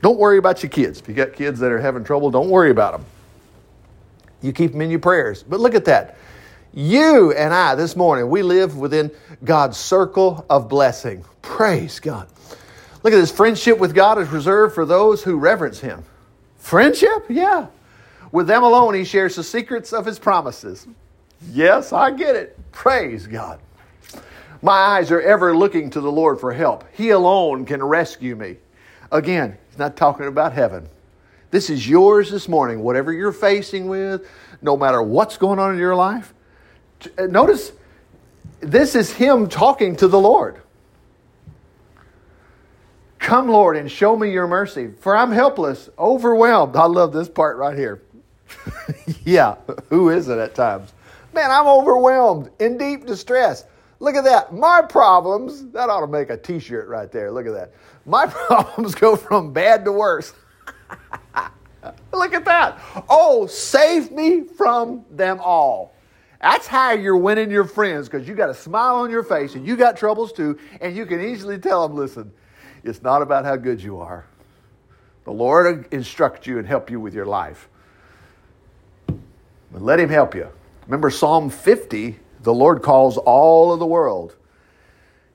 don't 0.00 0.18
worry 0.18 0.38
about 0.38 0.62
your 0.62 0.70
kids. 0.70 0.98
If 0.98 1.08
you 1.08 1.14
got 1.14 1.34
kids 1.34 1.60
that 1.60 1.70
are 1.70 1.78
having 1.78 2.04
trouble, 2.04 2.30
don't 2.30 2.48
worry 2.48 2.70
about 2.70 2.92
them. 2.92 3.04
You 4.40 4.52
keep 4.52 4.72
them 4.72 4.80
in 4.80 4.90
your 4.90 5.00
prayers. 5.00 5.42
But 5.42 5.60
look 5.60 5.74
at 5.74 5.84
that. 5.84 6.16
You 6.72 7.32
and 7.32 7.54
I 7.54 7.74
this 7.74 7.96
morning, 7.96 8.28
we 8.28 8.42
live 8.42 8.76
within 8.76 9.10
God's 9.42 9.76
circle 9.76 10.44
of 10.50 10.68
blessing. 10.68 11.24
Praise 11.42 11.98
God. 12.00 12.28
Look 13.02 13.12
at 13.12 13.16
this 13.16 13.32
friendship 13.32 13.78
with 13.78 13.94
God 13.94 14.18
is 14.18 14.28
reserved 14.28 14.74
for 14.74 14.84
those 14.84 15.22
who 15.22 15.36
reverence 15.38 15.80
Him. 15.80 16.04
Friendship? 16.58 17.26
Yeah. 17.28 17.68
With 18.32 18.46
them 18.46 18.62
alone, 18.62 18.94
He 18.94 19.04
shares 19.04 19.36
the 19.36 19.44
secrets 19.44 19.92
of 19.92 20.04
His 20.04 20.18
promises. 20.18 20.86
Yes, 21.50 21.92
I 21.92 22.10
get 22.10 22.36
it. 22.36 22.58
Praise 22.72 23.26
God. 23.26 23.60
My 24.60 24.72
eyes 24.72 25.10
are 25.10 25.20
ever 25.20 25.56
looking 25.56 25.88
to 25.90 26.00
the 26.00 26.10
Lord 26.10 26.40
for 26.40 26.52
help. 26.52 26.84
He 26.92 27.10
alone 27.10 27.64
can 27.64 27.82
rescue 27.82 28.36
me. 28.36 28.56
Again, 29.10 29.56
He's 29.68 29.78
not 29.78 29.96
talking 29.96 30.26
about 30.26 30.52
heaven. 30.52 30.88
This 31.50 31.70
is 31.70 31.88
yours 31.88 32.30
this 32.30 32.48
morning, 32.48 32.80
whatever 32.80 33.12
you're 33.12 33.32
facing 33.32 33.88
with, 33.88 34.28
no 34.60 34.76
matter 34.76 35.00
what's 35.00 35.38
going 35.38 35.58
on 35.58 35.72
in 35.72 35.78
your 35.78 35.96
life. 35.96 36.34
Uh, 37.16 37.26
notice 37.26 37.72
this 38.60 38.94
is 38.94 39.12
him 39.12 39.48
talking 39.48 39.96
to 39.96 40.08
the 40.08 40.18
Lord. 40.18 40.60
Come, 43.18 43.48
Lord, 43.48 43.76
and 43.76 43.90
show 43.90 44.16
me 44.16 44.30
your 44.30 44.46
mercy, 44.46 44.90
for 45.00 45.14
I'm 45.16 45.32
helpless, 45.32 45.90
overwhelmed. 45.98 46.76
I 46.76 46.84
love 46.84 47.12
this 47.12 47.28
part 47.28 47.56
right 47.56 47.76
here. 47.76 48.02
yeah, 49.24 49.56
who 49.90 50.08
is 50.10 50.28
it 50.28 50.38
at 50.38 50.54
times? 50.54 50.92
Man, 51.34 51.50
I'm 51.50 51.66
overwhelmed, 51.66 52.50
in 52.58 52.78
deep 52.78 53.06
distress. 53.06 53.64
Look 54.00 54.14
at 54.14 54.24
that. 54.24 54.54
My 54.54 54.82
problems, 54.82 55.66
that 55.72 55.90
ought 55.90 56.00
to 56.00 56.06
make 56.06 56.30
a 56.30 56.36
t 56.36 56.58
shirt 56.58 56.88
right 56.88 57.10
there. 57.10 57.30
Look 57.30 57.46
at 57.46 57.52
that. 57.52 57.72
My 58.06 58.26
problems 58.30 58.94
go 58.94 59.16
from 59.16 59.52
bad 59.52 59.84
to 59.84 59.92
worse. 59.92 60.32
Look 62.12 62.32
at 62.32 62.44
that. 62.46 62.80
Oh, 63.08 63.46
save 63.46 64.10
me 64.10 64.44
from 64.44 65.04
them 65.10 65.38
all. 65.40 65.94
That's 66.40 66.66
how 66.66 66.92
you're 66.92 67.16
winning 67.16 67.50
your 67.50 67.64
friends 67.64 68.08
because 68.08 68.28
you 68.28 68.34
got 68.34 68.48
a 68.48 68.54
smile 68.54 68.96
on 68.96 69.10
your 69.10 69.24
face 69.24 69.54
and 69.54 69.66
you 69.66 69.76
got 69.76 69.96
troubles 69.96 70.32
too, 70.32 70.58
and 70.80 70.96
you 70.96 71.04
can 71.04 71.20
easily 71.20 71.58
tell 71.58 71.86
them, 71.86 71.96
listen, 71.96 72.32
it's 72.84 73.02
not 73.02 73.22
about 73.22 73.44
how 73.44 73.56
good 73.56 73.82
you 73.82 73.98
are. 73.98 74.24
The 75.24 75.32
Lord 75.32 75.92
instruct 75.92 76.46
you 76.46 76.58
and 76.58 76.66
help 76.66 76.90
you 76.90 77.00
with 77.00 77.12
your 77.12 77.26
life. 77.26 77.68
But 79.06 79.82
let 79.82 79.98
Him 79.98 80.08
help 80.08 80.34
you. 80.34 80.48
Remember 80.86 81.10
Psalm 81.10 81.50
50, 81.50 82.18
the 82.42 82.54
Lord 82.54 82.82
calls 82.82 83.18
all 83.18 83.72
of 83.72 83.80
the 83.80 83.86
world 83.86 84.36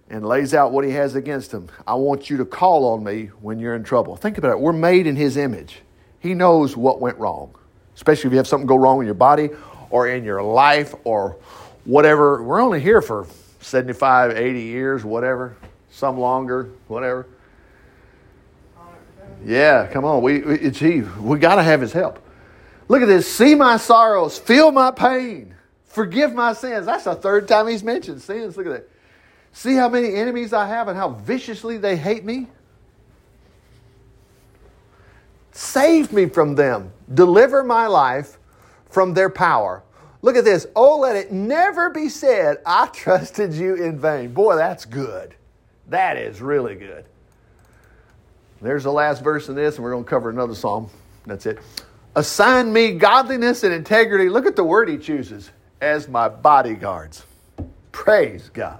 and 0.09 0.25
lays 0.25 0.53
out 0.53 0.71
what 0.71 0.85
He 0.85 0.91
has 0.91 1.15
against 1.15 1.51
them. 1.51 1.69
I 1.85 1.95
want 1.95 2.29
you 2.29 2.37
to 2.37 2.45
call 2.45 2.85
on 2.93 3.03
me 3.03 3.25
when 3.41 3.59
you're 3.59 3.75
in 3.75 3.83
trouble. 3.83 4.15
Think 4.15 4.37
about 4.37 4.51
it. 4.51 4.59
We're 4.59 4.73
made 4.73 5.05
in 5.05 5.15
His 5.15 5.37
image. 5.37 5.81
He 6.19 6.33
knows 6.33 6.77
what 6.77 7.01
went 7.01 7.17
wrong, 7.17 7.53
especially 7.93 8.29
if 8.29 8.31
you 8.31 8.37
have 8.37 8.47
something 8.47 8.65
go 8.65 8.77
wrong 8.77 8.99
in 8.99 9.05
your 9.05 9.13
body 9.13 9.49
or 9.93 10.07
in 10.07 10.23
your 10.23 10.41
life 10.41 10.95
or 11.03 11.37
whatever. 11.85 12.41
We're 12.41 12.59
only 12.59 12.81
here 12.81 12.99
for 12.99 13.27
75, 13.61 14.31
80 14.31 14.59
years, 14.59 15.05
whatever, 15.05 15.55
some 15.91 16.19
longer, 16.19 16.71
whatever. 16.87 17.27
Yeah, 19.45 19.85
come 19.85 20.03
on. 20.03 20.23
We, 20.23 20.39
we 20.39 20.55
achieve. 20.65 21.15
We 21.19 21.37
got 21.37 21.55
to 21.55 21.63
have 21.63 21.79
his 21.79 21.93
help. 21.93 22.19
Look 22.87 23.03
at 23.03 23.05
this. 23.05 23.31
See 23.31 23.53
my 23.53 23.77
sorrows, 23.77 24.39
feel 24.39 24.71
my 24.71 24.89
pain, 24.89 25.53
forgive 25.85 26.33
my 26.33 26.53
sins. 26.53 26.87
That's 26.87 27.03
the 27.03 27.13
third 27.13 27.47
time 27.47 27.67
he's 27.67 27.83
mentioned 27.83 28.19
sins. 28.19 28.57
Look 28.57 28.65
at 28.65 28.71
that. 28.71 28.89
See 29.51 29.75
how 29.75 29.89
many 29.89 30.15
enemies 30.15 30.53
I 30.53 30.65
have 30.65 30.87
and 30.87 30.97
how 30.97 31.09
viciously 31.09 31.77
they 31.77 31.97
hate 31.97 32.25
me? 32.25 32.47
Save 35.51 36.11
me 36.11 36.25
from 36.25 36.55
them. 36.55 36.91
Deliver 37.13 37.63
my 37.63 37.85
life 37.85 38.39
from 38.89 39.13
their 39.13 39.29
power. 39.29 39.83
Look 40.23 40.37
at 40.37 40.45
this. 40.45 40.65
Oh, 40.75 40.99
let 40.99 41.17
it 41.17 41.31
never 41.31 41.89
be 41.89 42.09
said, 42.09 42.59
I 42.65 42.87
trusted 42.87 43.53
you 43.53 43.75
in 43.75 43.99
vain. 43.99 44.33
Boy, 44.33 44.55
that's 44.55 44.85
good. 44.85 45.35
That 45.89 46.17
is 46.17 46.41
really 46.41 46.75
good. 46.75 47.05
There's 48.61 48.85
the 48.85 48.91
last 48.91 49.21
verse 49.21 49.49
in 49.49 49.55
this, 49.55 49.75
and 49.75 49.83
we're 49.83 49.91
going 49.91 50.05
to 50.05 50.09
cover 50.09 50.29
another 50.29 50.55
psalm. 50.55 50.89
That's 51.25 51.45
it. 51.45 51.59
Assign 52.15 52.71
me 52.71 52.93
godliness 52.93 53.63
and 53.65 53.73
integrity. 53.73 54.29
Look 54.29 54.45
at 54.45 54.55
the 54.55 54.63
word 54.63 54.87
he 54.87 54.97
chooses 54.97 55.51
as 55.81 56.07
my 56.07 56.29
bodyguards. 56.29 57.25
Praise 57.91 58.49
God. 58.53 58.79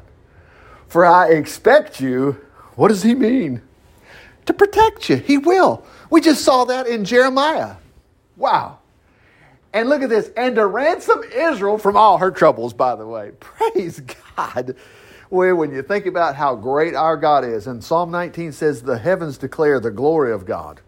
For 0.87 1.05
I 1.05 1.31
expect 1.31 1.99
you, 1.99 2.39
what 2.75 2.87
does 2.87 3.03
he 3.03 3.15
mean? 3.15 3.61
To 4.45 4.53
protect 4.53 5.09
you. 5.09 5.17
He 5.17 5.37
will. 5.37 5.85
We 6.09 6.21
just 6.21 6.45
saw 6.45 6.63
that 6.65 6.87
in 6.87 7.03
Jeremiah. 7.03 7.75
Wow. 8.37 8.79
And 9.73 9.89
look 9.89 10.03
at 10.03 10.09
this, 10.09 10.29
and 10.37 10.55
to 10.55 10.67
ransom 10.67 11.23
Israel 11.35 11.79
from 11.79 11.97
all 11.97 12.19
her 12.19 12.29
troubles, 12.29 12.73
by 12.73 12.95
the 12.95 13.07
way. 13.07 13.31
Praise 13.39 14.01
God. 14.35 14.75
Well, 15.31 15.55
when 15.55 15.73
you 15.73 15.81
think 15.81 16.05
about 16.05 16.35
how 16.35 16.55
great 16.55 16.93
our 16.93 17.17
God 17.17 17.43
is, 17.43 17.65
and 17.65 17.83
Psalm 17.83 18.11
19 18.11 18.51
says, 18.51 18.83
The 18.83 18.99
heavens 18.99 19.39
declare 19.39 19.79
the 19.79 19.89
glory 19.89 20.31
of 20.31 20.45
God. 20.45 20.79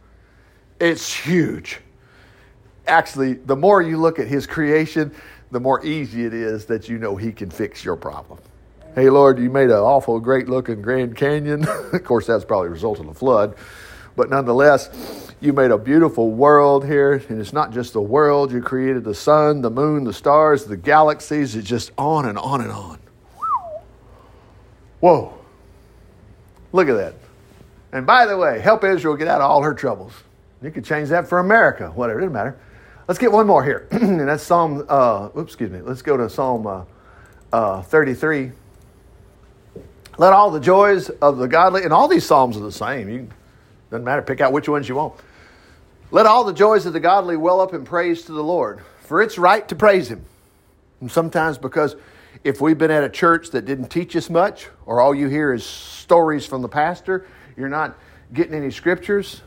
It's 0.80 1.12
huge. 1.12 1.80
Actually, 2.86 3.34
the 3.34 3.56
more 3.56 3.82
you 3.82 3.98
look 3.98 4.20
at 4.20 4.28
His 4.28 4.46
creation, 4.46 5.12
the 5.50 5.60
more 5.60 5.84
easy 5.84 6.26
it 6.26 6.34
is 6.36 6.66
that 6.66 6.88
you 6.88 7.00
know 7.00 7.16
He 7.16 7.32
can 7.32 7.50
fix 7.50 7.84
your 7.84 7.96
problem. 7.96 8.38
Hey, 8.94 9.10
Lord, 9.10 9.40
you 9.40 9.50
made 9.50 9.72
an 9.72 9.78
awful 9.78 10.20
great 10.20 10.48
looking 10.48 10.84
Grand 10.84 11.16
Canyon. 11.16 11.68
of 11.94 12.04
course, 12.04 12.28
that's 12.28 12.46
probably 12.46 12.68
a 12.68 12.72
result 12.72 13.00
of 13.00 13.08
the 13.08 13.16
flood. 13.16 13.56
But 14.16 14.30
nonetheless, 14.30 14.90
you 15.42 15.54
made 15.54 15.72
a 15.72 15.78
beautiful 15.78 16.32
world 16.32 16.86
here, 16.86 17.14
and 17.30 17.40
it's 17.40 17.54
not 17.54 17.72
just 17.72 17.94
the 17.94 18.02
world. 18.02 18.52
You 18.52 18.62
created 18.62 19.04
the 19.04 19.14
sun, 19.14 19.62
the 19.62 19.70
moon, 19.70 20.04
the 20.04 20.14
stars, 20.14 20.66
the 20.66 20.78
galaxies. 20.78 21.56
It's 21.56 21.68
just 21.68 21.92
on 21.98 22.26
and 22.26 22.38
on 22.38 22.62
and 22.62 22.72
on. 22.72 23.00
Whoa. 25.02 25.34
Look 26.72 26.90
at 26.90 26.96
that. 26.96 27.14
And 27.92 28.06
by 28.06 28.26
the 28.26 28.38
way, 28.38 28.60
help 28.60 28.84
Israel 28.84 29.16
get 29.16 29.28
out 29.28 29.42
of 29.42 29.50
all 29.50 29.62
her 29.62 29.74
troubles. 29.74 30.14
You 30.62 30.72
could 30.72 30.86
change 30.86 31.10
that 31.10 31.28
for 31.28 31.40
America, 31.40 31.92
whatever, 31.92 32.20
it 32.20 32.24
doesn't 32.24 32.34
matter. 32.34 32.58
Let's 33.08 33.20
get 33.20 33.32
one 33.32 33.46
more 33.46 33.64
here, 33.64 33.88
and 33.92 34.20
that's 34.22 34.42
Psalm. 34.42 34.84
Uh, 34.90 35.30
oops, 35.38 35.52
excuse 35.52 35.70
me. 35.70 35.82
Let's 35.82 36.02
go 36.02 36.18
to 36.18 36.28
Psalm 36.28 36.66
uh, 36.66 36.86
uh, 37.54 37.82
33. 37.84 38.52
Let 40.18 40.34
all 40.34 40.50
the 40.50 40.60
joys 40.60 41.10
of 41.10 41.38
the 41.38 41.48
godly, 41.48 41.84
and 41.84 41.94
all 41.94 42.08
these 42.08 42.26
psalms 42.26 42.58
are 42.58 42.62
the 42.62 42.72
same. 42.72 43.10
You 43.10 43.30
doesn't 43.90 44.04
matter. 44.04 44.22
Pick 44.22 44.42
out 44.42 44.52
which 44.52 44.68
ones 44.68 44.90
you 44.90 44.96
want. 44.96 45.14
Let 46.12 46.26
all 46.26 46.44
the 46.44 46.54
joys 46.54 46.86
of 46.86 46.94
the 46.94 47.00
godly 47.00 47.38
well 47.38 47.62
up 47.62 47.74
in 47.74 47.84
praise 47.84 48.24
to 48.24 48.32
the 48.32 48.44
Lord, 48.44 48.82
for 49.02 49.22
it's 49.22 49.38
right 49.38 49.68
to 49.68 49.76
praise 49.76 50.10
Him. 50.10 50.26
And 51.02 51.12
sometimes 51.12 51.58
because 51.58 51.96
if 52.44 52.62
we've 52.62 52.78
been 52.78 52.92
at 52.92 53.04
a 53.04 53.10
church 53.10 53.52
that 53.52 53.66
didn't 53.66 53.90
teach 53.90 54.16
us 54.16 54.30
much, 54.30 54.68
or 54.86 55.02
all 55.02 55.16
you 55.16 55.28
hear 55.28 55.54
is 55.54 55.66
stories 55.66 56.46
from 56.46 56.62
the 56.62 56.70
pastor, 56.70 57.26
you're 57.58 57.70
not 57.70 57.98
getting 58.34 58.54
any 58.54 58.72
scriptures, 58.72 59.42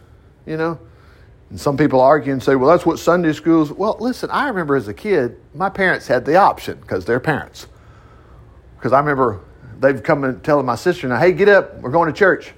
you 0.47 0.57
know. 0.57 0.79
And 1.51 1.59
some 1.59 1.77
people 1.77 2.01
argue 2.01 2.33
and 2.33 2.43
say, 2.43 2.57
well, 2.57 2.69
that's 2.69 2.85
what 2.85 2.99
Sunday 2.99 3.33
schools. 3.33 3.73
Well, 3.73 3.97
listen, 4.01 4.31
I 4.31 4.49
remember 4.49 4.77
as 4.77 4.89
a 4.89 4.95
kid, 4.95 5.41
my 5.55 5.71
parents 5.71 6.07
had 6.07 6.25
the 6.25 6.37
option 6.37 6.79
because 6.81 7.05
they're 7.05 7.21
parents. 7.21 7.67
Because 8.77 8.93
I 8.93 8.99
remember 8.99 9.41
they'd 9.81 10.05
come 10.05 10.25
and 10.25 10.43
telling 10.45 10.67
my 10.67 10.75
sister, 10.75 11.09
now, 11.09 11.19
hey, 11.19 11.33
get 11.33 11.49
up, 11.49 11.81
we're 11.81 11.91
going 11.91 12.13
to 12.13 12.19
church. 12.19 12.53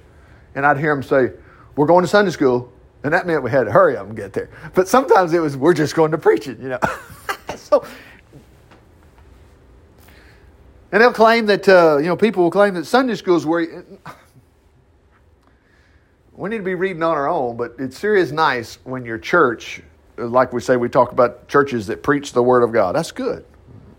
And 0.55 0.65
I'd 0.65 0.77
hear 0.77 0.93
them 0.93 1.03
say, 1.03 1.31
we're 1.75 1.87
going 1.87 2.03
to 2.03 2.07
Sunday 2.07 2.31
school. 2.31 2.71
And 3.03 3.13
that 3.13 3.25
meant 3.25 3.41
we 3.41 3.49
had 3.49 3.63
to 3.63 3.71
hurry 3.71 3.97
up 3.97 4.05
and 4.05 4.15
get 4.15 4.31
there. 4.33 4.49
But 4.75 4.87
sometimes 4.87 5.33
it 5.33 5.39
was, 5.39 5.57
we're 5.57 5.73
just 5.73 5.95
going 5.95 6.11
to 6.11 6.17
preach 6.17 6.47
it, 6.47 6.59
you 6.59 6.69
know. 6.69 6.79
so, 7.55 7.83
and 10.91 11.01
they'll 11.01 11.13
claim 11.13 11.47
that, 11.47 11.67
uh, 11.67 11.97
you 11.97 12.05
know, 12.05 12.15
people 12.15 12.43
will 12.43 12.51
claim 12.51 12.73
that 12.75 12.85
Sunday 12.85 13.15
school 13.15 13.37
is 13.37 13.45
where 13.45 13.83
we 16.33 16.49
need 16.49 16.57
to 16.57 16.63
be 16.63 16.75
reading 16.75 17.01
on 17.01 17.17
our 17.17 17.29
own, 17.29 17.55
but 17.55 17.75
it's 17.79 17.97
serious 17.97 18.31
nice 18.31 18.77
when 18.83 19.05
your 19.05 19.17
church, 19.17 19.81
like 20.17 20.53
we 20.53 20.61
say, 20.61 20.75
we 20.75 20.89
talk 20.89 21.11
about 21.11 21.47
churches 21.47 21.87
that 21.87 22.03
preach 22.03 22.33
the 22.33 22.43
Word 22.43 22.63
of 22.63 22.71
God. 22.71 22.95
That's 22.95 23.11
good. 23.11 23.45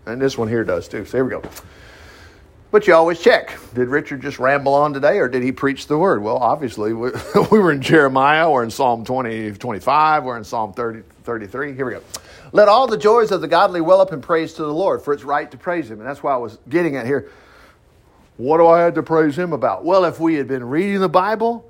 And 0.05 0.21
this 0.21 0.37
one 0.37 0.47
here 0.47 0.63
does 0.63 0.87
too. 0.87 1.05
So 1.05 1.17
here 1.17 1.25
we 1.25 1.31
go. 1.31 1.41
But 2.73 2.87
you 2.87 2.95
always 2.95 3.19
check. 3.19 3.55
Did 3.75 3.89
Richard 3.89 4.23
just 4.23 4.39
ramble 4.39 4.73
on 4.73 4.93
today 4.93 5.19
or 5.19 5.27
did 5.27 5.43
he 5.43 5.51
preach 5.51 5.85
the 5.85 5.95
word? 5.95 6.23
Well, 6.23 6.37
obviously, 6.37 6.91
we, 6.91 7.11
we 7.51 7.59
were 7.59 7.71
in 7.71 7.83
Jeremiah, 7.83 8.49
we're 8.49 8.63
in 8.63 8.71
Psalm 8.71 9.05
20, 9.05 9.51
25, 9.51 10.23
we're 10.23 10.37
in 10.37 10.43
Psalm 10.43 10.73
30, 10.73 11.03
33. 11.23 11.75
Here 11.75 11.85
we 11.85 11.91
go. 11.91 12.01
Let 12.51 12.69
all 12.69 12.87
the 12.87 12.97
joys 12.97 13.29
of 13.29 13.41
the 13.41 13.47
godly 13.47 13.79
well 13.79 14.01
up 14.01 14.11
in 14.11 14.21
praise 14.21 14.53
to 14.55 14.63
the 14.63 14.73
Lord, 14.73 15.03
for 15.03 15.13
it's 15.13 15.23
right 15.23 15.51
to 15.51 15.55
praise 15.55 15.91
him. 15.91 15.99
And 15.99 16.09
that's 16.09 16.23
why 16.23 16.33
I 16.33 16.37
was 16.37 16.57
getting 16.67 16.95
at 16.95 17.05
here. 17.05 17.29
What 18.37 18.57
do 18.57 18.65
I 18.65 18.79
have 18.79 18.95
to 18.95 19.03
praise 19.03 19.37
him 19.37 19.53
about? 19.53 19.85
Well, 19.85 20.03
if 20.05 20.19
we 20.19 20.33
had 20.33 20.47
been 20.47 20.63
reading 20.63 20.99
the 20.99 21.07
Bible 21.07 21.69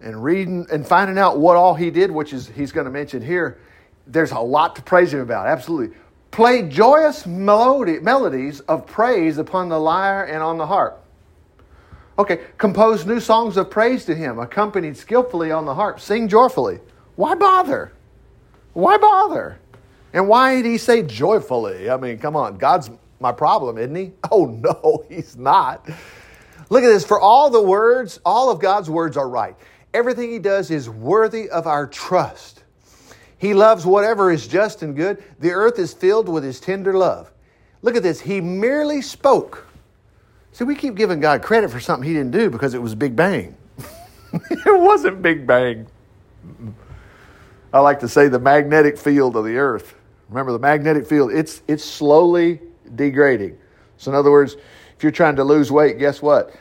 and 0.00 0.20
reading 0.20 0.66
and 0.72 0.84
finding 0.84 1.16
out 1.16 1.38
what 1.38 1.56
all 1.56 1.76
he 1.76 1.92
did, 1.92 2.10
which 2.10 2.32
is 2.32 2.48
he's 2.48 2.72
going 2.72 2.86
to 2.86 2.90
mention 2.90 3.22
here, 3.22 3.60
there's 4.08 4.32
a 4.32 4.40
lot 4.40 4.74
to 4.74 4.82
praise 4.82 5.14
him 5.14 5.20
about. 5.20 5.46
Absolutely 5.46 5.96
play 6.30 6.62
joyous 6.62 7.26
melody, 7.26 7.98
melodies 8.00 8.60
of 8.60 8.86
praise 8.86 9.38
upon 9.38 9.68
the 9.68 9.78
lyre 9.78 10.24
and 10.24 10.42
on 10.42 10.58
the 10.58 10.66
harp. 10.66 11.04
Okay, 12.18 12.40
compose 12.58 13.06
new 13.06 13.20
songs 13.20 13.56
of 13.56 13.70
praise 13.70 14.04
to 14.04 14.14
him, 14.14 14.38
accompanied 14.38 14.96
skillfully 14.96 15.50
on 15.50 15.64
the 15.64 15.74
harp. 15.74 16.00
Sing 16.00 16.28
joyfully. 16.28 16.78
Why 17.16 17.34
bother? 17.34 17.92
Why 18.74 18.98
bother? 18.98 19.58
And 20.12 20.28
why 20.28 20.56
did 20.56 20.66
he 20.66 20.78
say 20.78 21.02
joyfully? 21.02 21.88
I 21.88 21.96
mean, 21.96 22.18
come 22.18 22.36
on, 22.36 22.58
God's 22.58 22.90
my 23.20 23.32
problem, 23.32 23.78
isn't 23.78 23.94
he? 23.94 24.12
Oh, 24.32 24.46
no, 24.46 25.04
he's 25.08 25.36
not. 25.36 25.88
Look 26.68 26.84
at 26.84 26.88
this. 26.88 27.04
For 27.04 27.20
all 27.20 27.50
the 27.50 27.62
words, 27.62 28.20
all 28.24 28.50
of 28.50 28.60
God's 28.60 28.88
words 28.88 29.16
are 29.16 29.28
right. 29.28 29.56
Everything 29.92 30.30
he 30.30 30.38
does 30.38 30.70
is 30.70 30.88
worthy 30.88 31.50
of 31.50 31.66
our 31.66 31.86
trust. 31.86 32.59
He 33.40 33.54
loves 33.54 33.86
whatever 33.86 34.30
is 34.30 34.46
just 34.46 34.82
and 34.82 34.94
good. 34.94 35.24
The 35.38 35.52
earth 35.52 35.78
is 35.78 35.94
filled 35.94 36.28
with 36.28 36.44
his 36.44 36.60
tender 36.60 36.92
love. 36.92 37.32
Look 37.80 37.96
at 37.96 38.02
this. 38.02 38.20
He 38.20 38.42
merely 38.42 39.00
spoke. 39.00 39.66
See, 40.52 40.64
we 40.64 40.74
keep 40.74 40.94
giving 40.94 41.20
God 41.20 41.42
credit 41.42 41.70
for 41.70 41.80
something 41.80 42.06
he 42.06 42.12
didn't 42.14 42.32
do 42.32 42.50
because 42.50 42.74
it 42.74 42.82
was 42.82 42.94
Big 42.94 43.16
Bang. 43.16 43.56
it 44.34 44.80
wasn't 44.80 45.22
Big 45.22 45.46
Bang. 45.46 45.86
I 47.72 47.80
like 47.80 48.00
to 48.00 48.08
say 48.08 48.28
the 48.28 48.38
magnetic 48.38 48.98
field 48.98 49.36
of 49.36 49.46
the 49.46 49.56
earth. 49.56 49.94
Remember 50.28 50.52
the 50.52 50.58
magnetic 50.58 51.06
field, 51.06 51.32
it's 51.32 51.62
it's 51.66 51.84
slowly 51.84 52.60
degrading. 52.94 53.56
So 53.96 54.10
in 54.10 54.16
other 54.16 54.30
words, 54.30 54.56
if 54.96 55.02
you're 55.02 55.12
trying 55.12 55.36
to 55.36 55.44
lose 55.44 55.72
weight, 55.72 55.98
guess 55.98 56.20
what? 56.20 56.54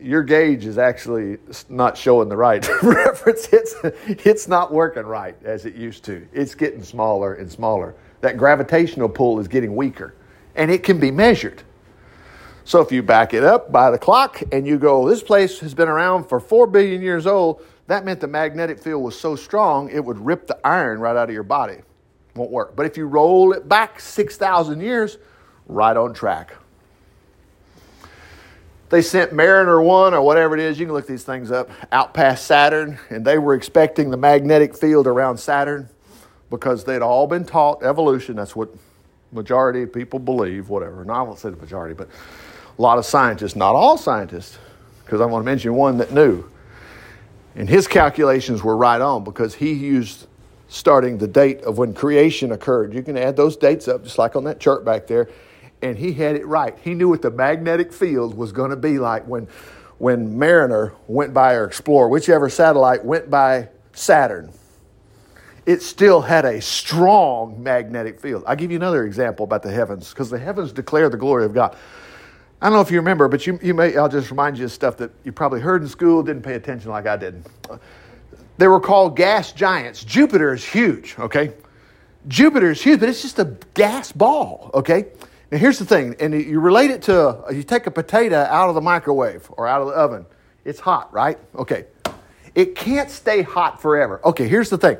Your 0.00 0.22
gauge 0.22 0.66
is 0.66 0.78
actually 0.78 1.38
not 1.68 1.96
showing 1.96 2.28
the 2.28 2.36
right 2.36 2.66
reference. 2.82 3.48
It's, 3.52 3.74
it's 4.06 4.48
not 4.48 4.72
working 4.72 5.04
right 5.04 5.36
as 5.44 5.66
it 5.66 5.74
used 5.74 6.04
to. 6.04 6.26
It's 6.32 6.54
getting 6.54 6.82
smaller 6.82 7.34
and 7.34 7.50
smaller. 7.50 7.94
That 8.20 8.36
gravitational 8.36 9.08
pull 9.08 9.38
is 9.40 9.48
getting 9.48 9.74
weaker, 9.74 10.14
and 10.54 10.70
it 10.70 10.82
can 10.82 10.98
be 10.98 11.10
measured. 11.10 11.62
So 12.64 12.80
if 12.80 12.92
you 12.92 13.02
back 13.02 13.34
it 13.34 13.42
up 13.42 13.72
by 13.72 13.90
the 13.90 13.98
clock 13.98 14.42
and 14.52 14.66
you 14.66 14.78
go, 14.78 15.08
this 15.08 15.22
place 15.22 15.58
has 15.60 15.74
been 15.74 15.88
around 15.88 16.28
for 16.28 16.38
4 16.38 16.66
billion 16.66 17.02
years 17.02 17.26
old, 17.26 17.64
that 17.86 18.04
meant 18.04 18.20
the 18.20 18.28
magnetic 18.28 18.78
field 18.78 19.02
was 19.02 19.18
so 19.18 19.34
strong 19.34 19.88
it 19.90 20.04
would 20.04 20.18
rip 20.18 20.46
the 20.46 20.58
iron 20.64 21.00
right 21.00 21.16
out 21.16 21.28
of 21.28 21.34
your 21.34 21.42
body. 21.42 21.78
Won't 22.36 22.50
work. 22.50 22.76
But 22.76 22.86
if 22.86 22.96
you 22.96 23.06
roll 23.06 23.52
it 23.52 23.68
back 23.68 23.98
6,000 23.98 24.80
years, 24.80 25.18
right 25.66 25.96
on 25.96 26.14
track 26.14 26.54
they 28.90 29.02
sent 29.02 29.32
Mariner 29.32 29.80
1 29.80 30.14
or 30.14 30.20
whatever 30.20 30.54
it 30.54 30.60
is, 30.60 30.78
you 30.78 30.86
can 30.86 30.94
look 30.94 31.06
these 31.06 31.22
things 31.22 31.50
up, 31.52 31.70
out 31.92 32.12
past 32.12 32.44
Saturn, 32.46 32.98
and 33.08 33.24
they 33.24 33.38
were 33.38 33.54
expecting 33.54 34.10
the 34.10 34.16
magnetic 34.16 34.76
field 34.76 35.06
around 35.06 35.38
Saturn 35.38 35.88
because 36.50 36.84
they'd 36.84 37.00
all 37.00 37.28
been 37.28 37.44
taught 37.44 37.84
evolution. 37.84 38.34
That's 38.36 38.56
what 38.56 38.68
majority 39.30 39.82
of 39.82 39.92
people 39.92 40.18
believe, 40.18 40.68
whatever. 40.68 41.04
No, 41.04 41.12
I 41.12 41.22
won't 41.22 41.38
say 41.38 41.50
the 41.50 41.56
majority, 41.56 41.94
but 41.94 42.08
a 42.76 42.82
lot 42.82 42.98
of 42.98 43.06
scientists, 43.06 43.54
not 43.54 43.76
all 43.76 43.96
scientists, 43.96 44.58
because 45.04 45.20
I 45.20 45.24
want 45.24 45.44
to 45.44 45.46
mention 45.46 45.74
one 45.74 45.98
that 45.98 46.12
knew. 46.12 46.44
And 47.54 47.68
his 47.68 47.86
calculations 47.86 48.64
were 48.64 48.76
right 48.76 49.00
on 49.00 49.22
because 49.22 49.54
he 49.54 49.72
used 49.72 50.26
starting 50.68 51.18
the 51.18 51.28
date 51.28 51.62
of 51.62 51.78
when 51.78 51.94
creation 51.94 52.50
occurred. 52.50 52.92
You 52.92 53.02
can 53.02 53.16
add 53.16 53.36
those 53.36 53.56
dates 53.56 53.86
up 53.86 54.02
just 54.02 54.18
like 54.18 54.34
on 54.34 54.44
that 54.44 54.58
chart 54.58 54.84
back 54.84 55.06
there 55.06 55.28
and 55.82 55.96
he 55.96 56.12
had 56.12 56.36
it 56.36 56.46
right. 56.46 56.76
He 56.82 56.94
knew 56.94 57.08
what 57.08 57.22
the 57.22 57.30
magnetic 57.30 57.92
field 57.92 58.34
was 58.34 58.52
going 58.52 58.70
to 58.70 58.76
be 58.76 58.98
like 58.98 59.26
when, 59.26 59.48
when 59.98 60.38
Mariner 60.38 60.92
went 61.06 61.32
by 61.32 61.54
or 61.54 61.64
Explorer, 61.64 62.08
whichever 62.08 62.48
satellite 62.48 63.04
went 63.04 63.30
by 63.30 63.68
Saturn. 63.92 64.52
It 65.66 65.82
still 65.82 66.20
had 66.20 66.44
a 66.44 66.60
strong 66.60 67.62
magnetic 67.62 68.18
field. 68.18 68.44
I'll 68.46 68.56
give 68.56 68.70
you 68.70 68.76
another 68.76 69.04
example 69.04 69.44
about 69.44 69.62
the 69.62 69.70
heavens, 69.70 70.10
because 70.10 70.30
the 70.30 70.38
heavens 70.38 70.72
declare 70.72 71.08
the 71.08 71.16
glory 71.16 71.44
of 71.44 71.54
God. 71.54 71.76
I 72.62 72.66
don't 72.66 72.74
know 72.74 72.80
if 72.80 72.90
you 72.90 72.98
remember, 72.98 73.28
but 73.28 73.46
you, 73.46 73.58
you 73.62 73.72
may, 73.72 73.96
I'll 73.96 74.08
just 74.08 74.30
remind 74.30 74.58
you 74.58 74.66
of 74.66 74.72
stuff 74.72 74.96
that 74.98 75.10
you 75.24 75.32
probably 75.32 75.60
heard 75.60 75.82
in 75.82 75.88
school, 75.88 76.22
didn't 76.22 76.42
pay 76.42 76.54
attention 76.54 76.90
like 76.90 77.06
I 77.06 77.16
did. 77.16 77.42
They 78.58 78.68
were 78.68 78.80
called 78.80 79.16
gas 79.16 79.52
giants. 79.52 80.04
Jupiter 80.04 80.52
is 80.52 80.64
huge, 80.64 81.14
okay? 81.18 81.52
Jupiter 82.28 82.70
is 82.72 82.82
huge, 82.82 83.00
but 83.00 83.08
it's 83.08 83.22
just 83.22 83.38
a 83.38 83.56
gas 83.72 84.12
ball, 84.12 84.70
okay? 84.74 85.06
Now, 85.50 85.58
here's 85.58 85.80
the 85.80 85.84
thing, 85.84 86.14
and 86.20 86.32
you 86.32 86.60
relate 86.60 86.90
it 86.90 87.02
to 87.02 87.44
you 87.50 87.64
take 87.64 87.86
a 87.86 87.90
potato 87.90 88.36
out 88.36 88.68
of 88.68 88.76
the 88.76 88.80
microwave 88.80 89.50
or 89.56 89.66
out 89.66 89.82
of 89.82 89.88
the 89.88 89.94
oven. 89.94 90.24
It's 90.64 90.78
hot, 90.78 91.12
right? 91.12 91.38
Okay. 91.56 91.86
It 92.54 92.76
can't 92.76 93.10
stay 93.10 93.42
hot 93.42 93.82
forever. 93.82 94.20
Okay, 94.24 94.46
here's 94.46 94.70
the 94.70 94.78
thing. 94.78 94.98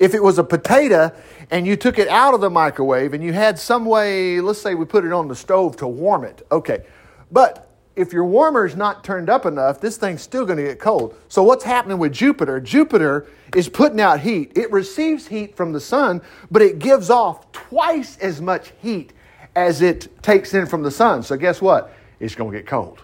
If 0.00 0.14
it 0.14 0.22
was 0.22 0.38
a 0.38 0.44
potato 0.44 1.12
and 1.52 1.64
you 1.66 1.76
took 1.76 2.00
it 2.00 2.08
out 2.08 2.34
of 2.34 2.40
the 2.40 2.50
microwave 2.50 3.14
and 3.14 3.22
you 3.22 3.32
had 3.32 3.60
some 3.60 3.84
way, 3.84 4.40
let's 4.40 4.60
say 4.60 4.74
we 4.74 4.84
put 4.84 5.04
it 5.04 5.12
on 5.12 5.28
the 5.28 5.36
stove 5.36 5.76
to 5.76 5.86
warm 5.86 6.24
it, 6.24 6.44
okay. 6.50 6.84
But 7.30 7.70
if 7.94 8.12
your 8.12 8.24
warmer 8.24 8.66
is 8.66 8.74
not 8.74 9.04
turned 9.04 9.30
up 9.30 9.46
enough, 9.46 9.80
this 9.80 9.96
thing's 9.96 10.20
still 10.20 10.44
going 10.44 10.58
to 10.58 10.64
get 10.64 10.80
cold. 10.80 11.16
So, 11.28 11.44
what's 11.44 11.64
happening 11.64 11.98
with 11.98 12.12
Jupiter? 12.12 12.60
Jupiter 12.60 13.28
is 13.54 13.68
putting 13.68 14.00
out 14.00 14.20
heat. 14.20 14.52
It 14.56 14.70
receives 14.72 15.28
heat 15.28 15.56
from 15.56 15.72
the 15.72 15.80
sun, 15.80 16.20
but 16.50 16.60
it 16.60 16.80
gives 16.80 17.08
off 17.08 17.52
twice 17.52 18.18
as 18.18 18.40
much 18.42 18.72
heat 18.82 19.12
as 19.56 19.82
it 19.82 20.22
takes 20.22 20.54
in 20.54 20.66
from 20.66 20.82
the 20.82 20.90
sun. 20.90 21.22
So, 21.24 21.36
guess 21.36 21.60
what? 21.60 21.92
It's 22.20 22.36
going 22.36 22.52
to 22.52 22.58
get 22.58 22.66
cold. 22.66 23.00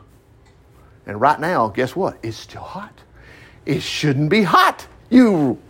And 1.07 1.21
right 1.21 1.41
now, 1.41 1.69
guess 1.69 1.97
what? 1.97 2.19
It's 2.23 2.37
still 2.37 2.63
hot. 2.63 2.97
It 3.67 3.83
shouldn't 3.83 4.31
be 4.31 4.43
hot. 4.43 4.87
You 5.11 5.61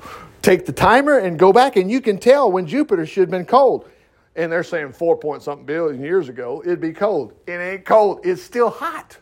take 0.42 0.66
the 0.66 0.72
timer 0.72 1.18
and 1.18 1.38
go 1.38 1.52
back, 1.52 1.76
and 1.76 1.90
you 1.90 2.00
can 2.00 2.18
tell 2.18 2.50
when 2.50 2.66
Jupiter 2.66 3.06
should 3.06 3.22
have 3.22 3.30
been 3.30 3.46
cold. 3.46 3.88
And 4.34 4.50
they're 4.50 4.64
saying 4.64 4.92
four 4.92 5.16
point 5.16 5.42
something 5.42 5.64
billion 5.66 6.02
years 6.02 6.28
ago, 6.28 6.62
it'd 6.64 6.80
be 6.80 6.92
cold. 6.92 7.32
It 7.46 7.52
ain't 7.52 7.84
cold, 7.84 8.20
it's 8.24 8.42
still 8.42 8.70
hot. 8.70 9.18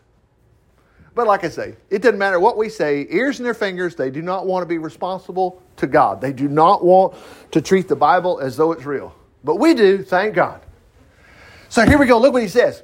But 1.13 1.27
like 1.27 1.43
I 1.43 1.49
say, 1.49 1.75
it 1.89 2.01
doesn't 2.01 2.17
matter 2.17 2.39
what 2.39 2.57
we 2.57 2.69
say, 2.69 3.05
ears 3.09 3.39
and 3.39 3.45
their 3.45 3.53
fingers, 3.53 3.95
they 3.95 4.09
do 4.09 4.21
not 4.21 4.47
want 4.47 4.63
to 4.63 4.65
be 4.65 4.77
responsible 4.77 5.61
to 5.75 5.87
God. 5.87 6.21
They 6.21 6.31
do 6.31 6.47
not 6.47 6.85
want 6.85 7.15
to 7.51 7.61
treat 7.61 7.89
the 7.89 7.95
Bible 7.95 8.39
as 8.39 8.55
though 8.55 8.71
it's 8.71 8.85
real. 8.85 9.13
But 9.43 9.57
we 9.57 9.73
do, 9.73 10.01
thank 10.01 10.33
God. 10.33 10.61
So 11.71 11.85
here 11.85 11.97
we 11.97 12.05
go. 12.05 12.19
Look 12.19 12.33
what 12.33 12.41
he 12.41 12.49
says. 12.49 12.83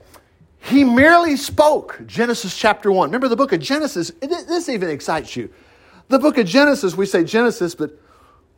He 0.60 0.86
merely 0.86 1.36
spoke. 1.36 2.00
Genesis 2.06 2.58
chapter 2.58 2.89
1. 2.89 3.10
Remember 3.10 3.27
the 3.27 3.36
book 3.36 3.51
of 3.51 3.60
Genesis? 3.60 4.13
This 4.22 4.70
even 4.70 4.89
excites 4.89 5.36
you. 5.36 5.53
The 6.08 6.17
book 6.17 6.38
of 6.38 6.48
Genesis, 6.48 6.96
we 6.96 7.06
say 7.06 7.25
Genesis, 7.25 7.75
but 7.75 8.00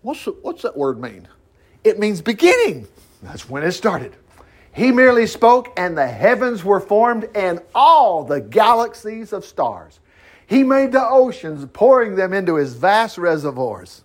what's, 0.03 0.23
what's 0.43 0.61
that 0.61 0.77
word 0.77 1.01
mean? 1.01 1.27
It 1.83 1.97
means 1.97 2.21
beginning. 2.21 2.87
That's 3.23 3.49
when 3.49 3.63
it 3.63 3.71
started. 3.71 4.15
He 4.71 4.91
merely 4.91 5.25
spoke, 5.25 5.73
and 5.75 5.97
the 5.97 6.05
heavens 6.05 6.63
were 6.63 6.79
formed, 6.79 7.27
and 7.33 7.59
all 7.73 8.23
the 8.23 8.39
galaxies 8.39 9.33
of 9.33 9.43
stars. 9.43 9.99
He 10.45 10.63
made 10.63 10.91
the 10.91 11.03
oceans, 11.03 11.67
pouring 11.73 12.15
them 12.15 12.33
into 12.33 12.53
his 12.53 12.75
vast 12.75 13.17
reservoirs. 13.17 14.03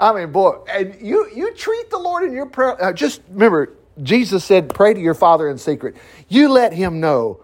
I 0.00 0.14
mean, 0.14 0.32
boy, 0.32 0.60
and 0.72 0.96
you 0.98 1.28
you 1.34 1.52
treat 1.52 1.90
the 1.90 1.98
Lord 1.98 2.24
in 2.24 2.32
your 2.32 2.46
prayer. 2.46 2.82
Uh, 2.82 2.92
just 2.94 3.20
remember, 3.28 3.74
Jesus 4.02 4.44
said, 4.44 4.74
"Pray 4.74 4.94
to 4.94 5.00
your 5.00 5.14
Father 5.14 5.48
in 5.48 5.58
secret." 5.58 5.96
You 6.28 6.48
let 6.48 6.72
Him 6.72 7.00
know 7.00 7.42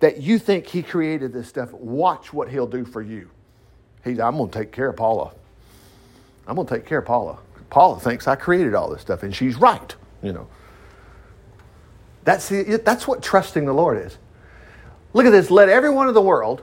that 0.00 0.20
you 0.20 0.38
think 0.38 0.66
He 0.66 0.82
created 0.82 1.32
this 1.32 1.48
stuff. 1.48 1.72
Watch 1.72 2.32
what 2.32 2.48
He'll 2.48 2.66
do 2.66 2.84
for 2.84 3.00
you. 3.00 3.30
He's, 4.04 4.18
I'm 4.18 4.36
going 4.36 4.50
to 4.50 4.58
take 4.58 4.72
care 4.72 4.88
of 4.88 4.96
Paula. 4.96 5.32
I'm 6.46 6.56
going 6.56 6.66
to 6.66 6.74
take 6.74 6.86
care 6.86 6.98
of 6.98 7.06
Paula. 7.06 7.38
Paula 7.70 7.98
thinks 7.98 8.28
I 8.28 8.36
created 8.36 8.74
all 8.74 8.90
this 8.90 9.00
stuff, 9.00 9.22
and 9.22 9.34
she's 9.34 9.56
right. 9.56 9.94
You 10.22 10.32
know. 10.32 10.48
That's 12.24 12.48
the, 12.48 12.80
that's 12.84 13.06
what 13.06 13.22
trusting 13.22 13.66
the 13.66 13.72
Lord 13.72 13.98
is. 13.98 14.16
Look 15.12 15.26
at 15.26 15.30
this. 15.30 15.50
Let 15.50 15.68
everyone 15.68 16.08
in 16.08 16.14
the 16.14 16.22
world, 16.22 16.62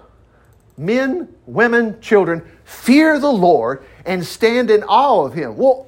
men, 0.77 1.29
women, 1.45 2.01
children, 2.01 2.41
fear 2.65 3.19
the 3.19 3.31
Lord 3.31 3.85
and 4.05 4.25
stand 4.25 4.71
in 4.71 4.83
awe 4.83 5.25
of 5.25 5.33
him. 5.33 5.55
Well, 5.55 5.87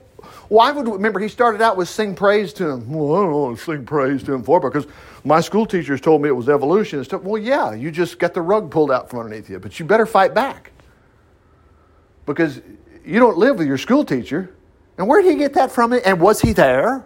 why 0.50 0.72
would 0.72 0.88
remember 0.88 1.20
he 1.20 1.28
started 1.28 1.62
out 1.62 1.78
with 1.78 1.90
sing 1.90 2.16
praise 2.16 2.54
to 2.54 2.70
him? 2.70 2.92
Well, 2.92 3.16
I 3.16 3.24
don't 3.24 3.34
want 3.34 3.58
to 3.58 3.64
sing 3.64 3.86
praise 3.86 4.24
to 4.24 4.34
him 4.34 4.44
for 4.44 4.60
because 4.60 4.88
my 5.24 5.42
school 5.42 5.66
teachers 5.66 6.02
told 6.02 6.22
me 6.22 6.30
it 6.30 6.34
was 6.34 6.50
evolution 6.50 7.00
and 7.00 7.06
stuff. 7.06 7.24
Well, 7.24 7.42
yeah, 7.42 7.74
you 7.74 7.92
just 7.92 8.20
got 8.20 8.34
the 8.34 8.42
rug 8.42 8.70
pulled 8.70 8.92
out 8.92 9.10
from 9.10 9.20
underneath 9.20 9.50
you, 9.50 9.60
but 9.60 9.80
you 9.80 9.86
better 9.86 10.06
fight 10.06 10.34
back 10.34 10.72
because 12.26 12.62
you 13.06 13.20
don't 13.20 13.38
live 13.38 13.58
with 13.58 13.68
your 13.68 13.78
school 13.78 14.04
teacher. 14.06 14.54
And 14.98 15.08
where 15.08 15.22
did 15.22 15.32
he 15.32 15.38
get 15.38 15.54
that 15.54 15.72
from? 15.72 15.94
And 15.94 16.20
was 16.20 16.42
he 16.42 16.54
there? 16.54 17.06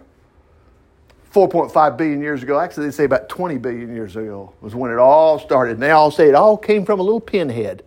4.5 1.32 1.96
billion 1.96 2.20
years 2.20 2.42
ago. 2.42 2.58
Actually, 2.58 2.86
they 2.86 2.92
say 2.92 3.04
about 3.04 3.28
20 3.28 3.58
billion 3.58 3.94
years 3.94 4.16
ago 4.16 4.52
was 4.60 4.74
when 4.74 4.90
it 4.90 4.98
all 4.98 5.38
started. 5.38 5.72
And 5.72 5.82
they 5.82 5.90
all 5.90 6.10
say 6.10 6.28
it 6.28 6.34
all 6.34 6.56
came 6.56 6.84
from 6.84 7.00
a 7.00 7.02
little 7.02 7.20
pinhead. 7.20 7.84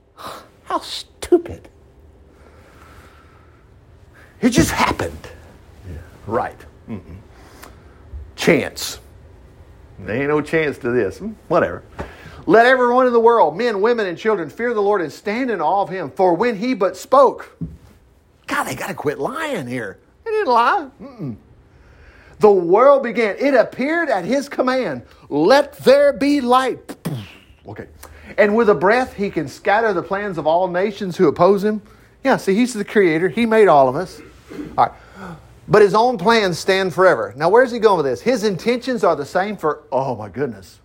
How 0.64 0.80
stupid. 0.80 1.68
It 4.42 4.50
just 4.50 4.72
happened. 4.72 5.28
Yeah. 5.88 5.98
Right. 6.26 6.58
Mm-mm. 6.88 7.16
Chance. 8.36 8.98
There 10.00 10.16
ain't 10.16 10.28
no 10.28 10.40
chance 10.40 10.78
to 10.78 10.90
this. 10.90 11.18
Hmm, 11.18 11.32
whatever. 11.48 11.84
Let 12.44 12.66
everyone 12.66 13.06
in 13.06 13.12
the 13.12 13.20
world, 13.20 13.56
men, 13.56 13.80
women, 13.80 14.06
and 14.08 14.18
children, 14.18 14.50
fear 14.50 14.74
the 14.74 14.80
Lord 14.82 15.00
and 15.00 15.12
stand 15.12 15.50
in 15.50 15.60
awe 15.60 15.82
of 15.82 15.88
him. 15.88 16.10
For 16.10 16.34
when 16.34 16.56
he 16.56 16.74
but 16.74 16.96
spoke, 16.96 17.56
God, 18.48 18.64
they 18.64 18.74
got 18.74 18.88
to 18.88 18.94
quit 18.94 19.20
lying 19.20 19.68
here. 19.68 19.98
They 20.24 20.32
didn't 20.32 20.52
lie. 20.52 20.88
Mm-mm. 21.00 21.36
The 22.40 22.50
world 22.50 23.04
began. 23.04 23.36
It 23.38 23.54
appeared 23.54 24.08
at 24.08 24.24
his 24.24 24.48
command. 24.48 25.02
Let 25.28 25.74
there 25.78 26.12
be 26.12 26.40
light. 26.40 26.96
Okay. 27.64 27.86
And 28.38 28.56
with 28.56 28.68
a 28.70 28.74
breath, 28.74 29.14
he 29.14 29.30
can 29.30 29.46
scatter 29.46 29.92
the 29.92 30.02
plans 30.02 30.36
of 30.36 30.48
all 30.48 30.66
nations 30.66 31.16
who 31.16 31.28
oppose 31.28 31.62
him. 31.62 31.80
Yeah, 32.24 32.36
see, 32.36 32.56
he's 32.56 32.74
the 32.74 32.84
creator. 32.84 33.28
He 33.28 33.46
made 33.46 33.68
all 33.68 33.88
of 33.88 33.94
us. 33.94 34.20
All 34.76 34.86
right. 34.86 35.36
But 35.68 35.82
his 35.82 35.94
own 35.94 36.18
plans 36.18 36.58
stand 36.58 36.92
forever. 36.92 37.32
Now, 37.36 37.48
where's 37.48 37.70
he 37.70 37.78
going 37.78 37.98
with 37.98 38.06
this? 38.06 38.20
His 38.20 38.44
intentions 38.44 39.04
are 39.04 39.14
the 39.14 39.24
same 39.24 39.56
for, 39.56 39.84
oh 39.92 40.16
my 40.16 40.28
goodness. 40.28 40.80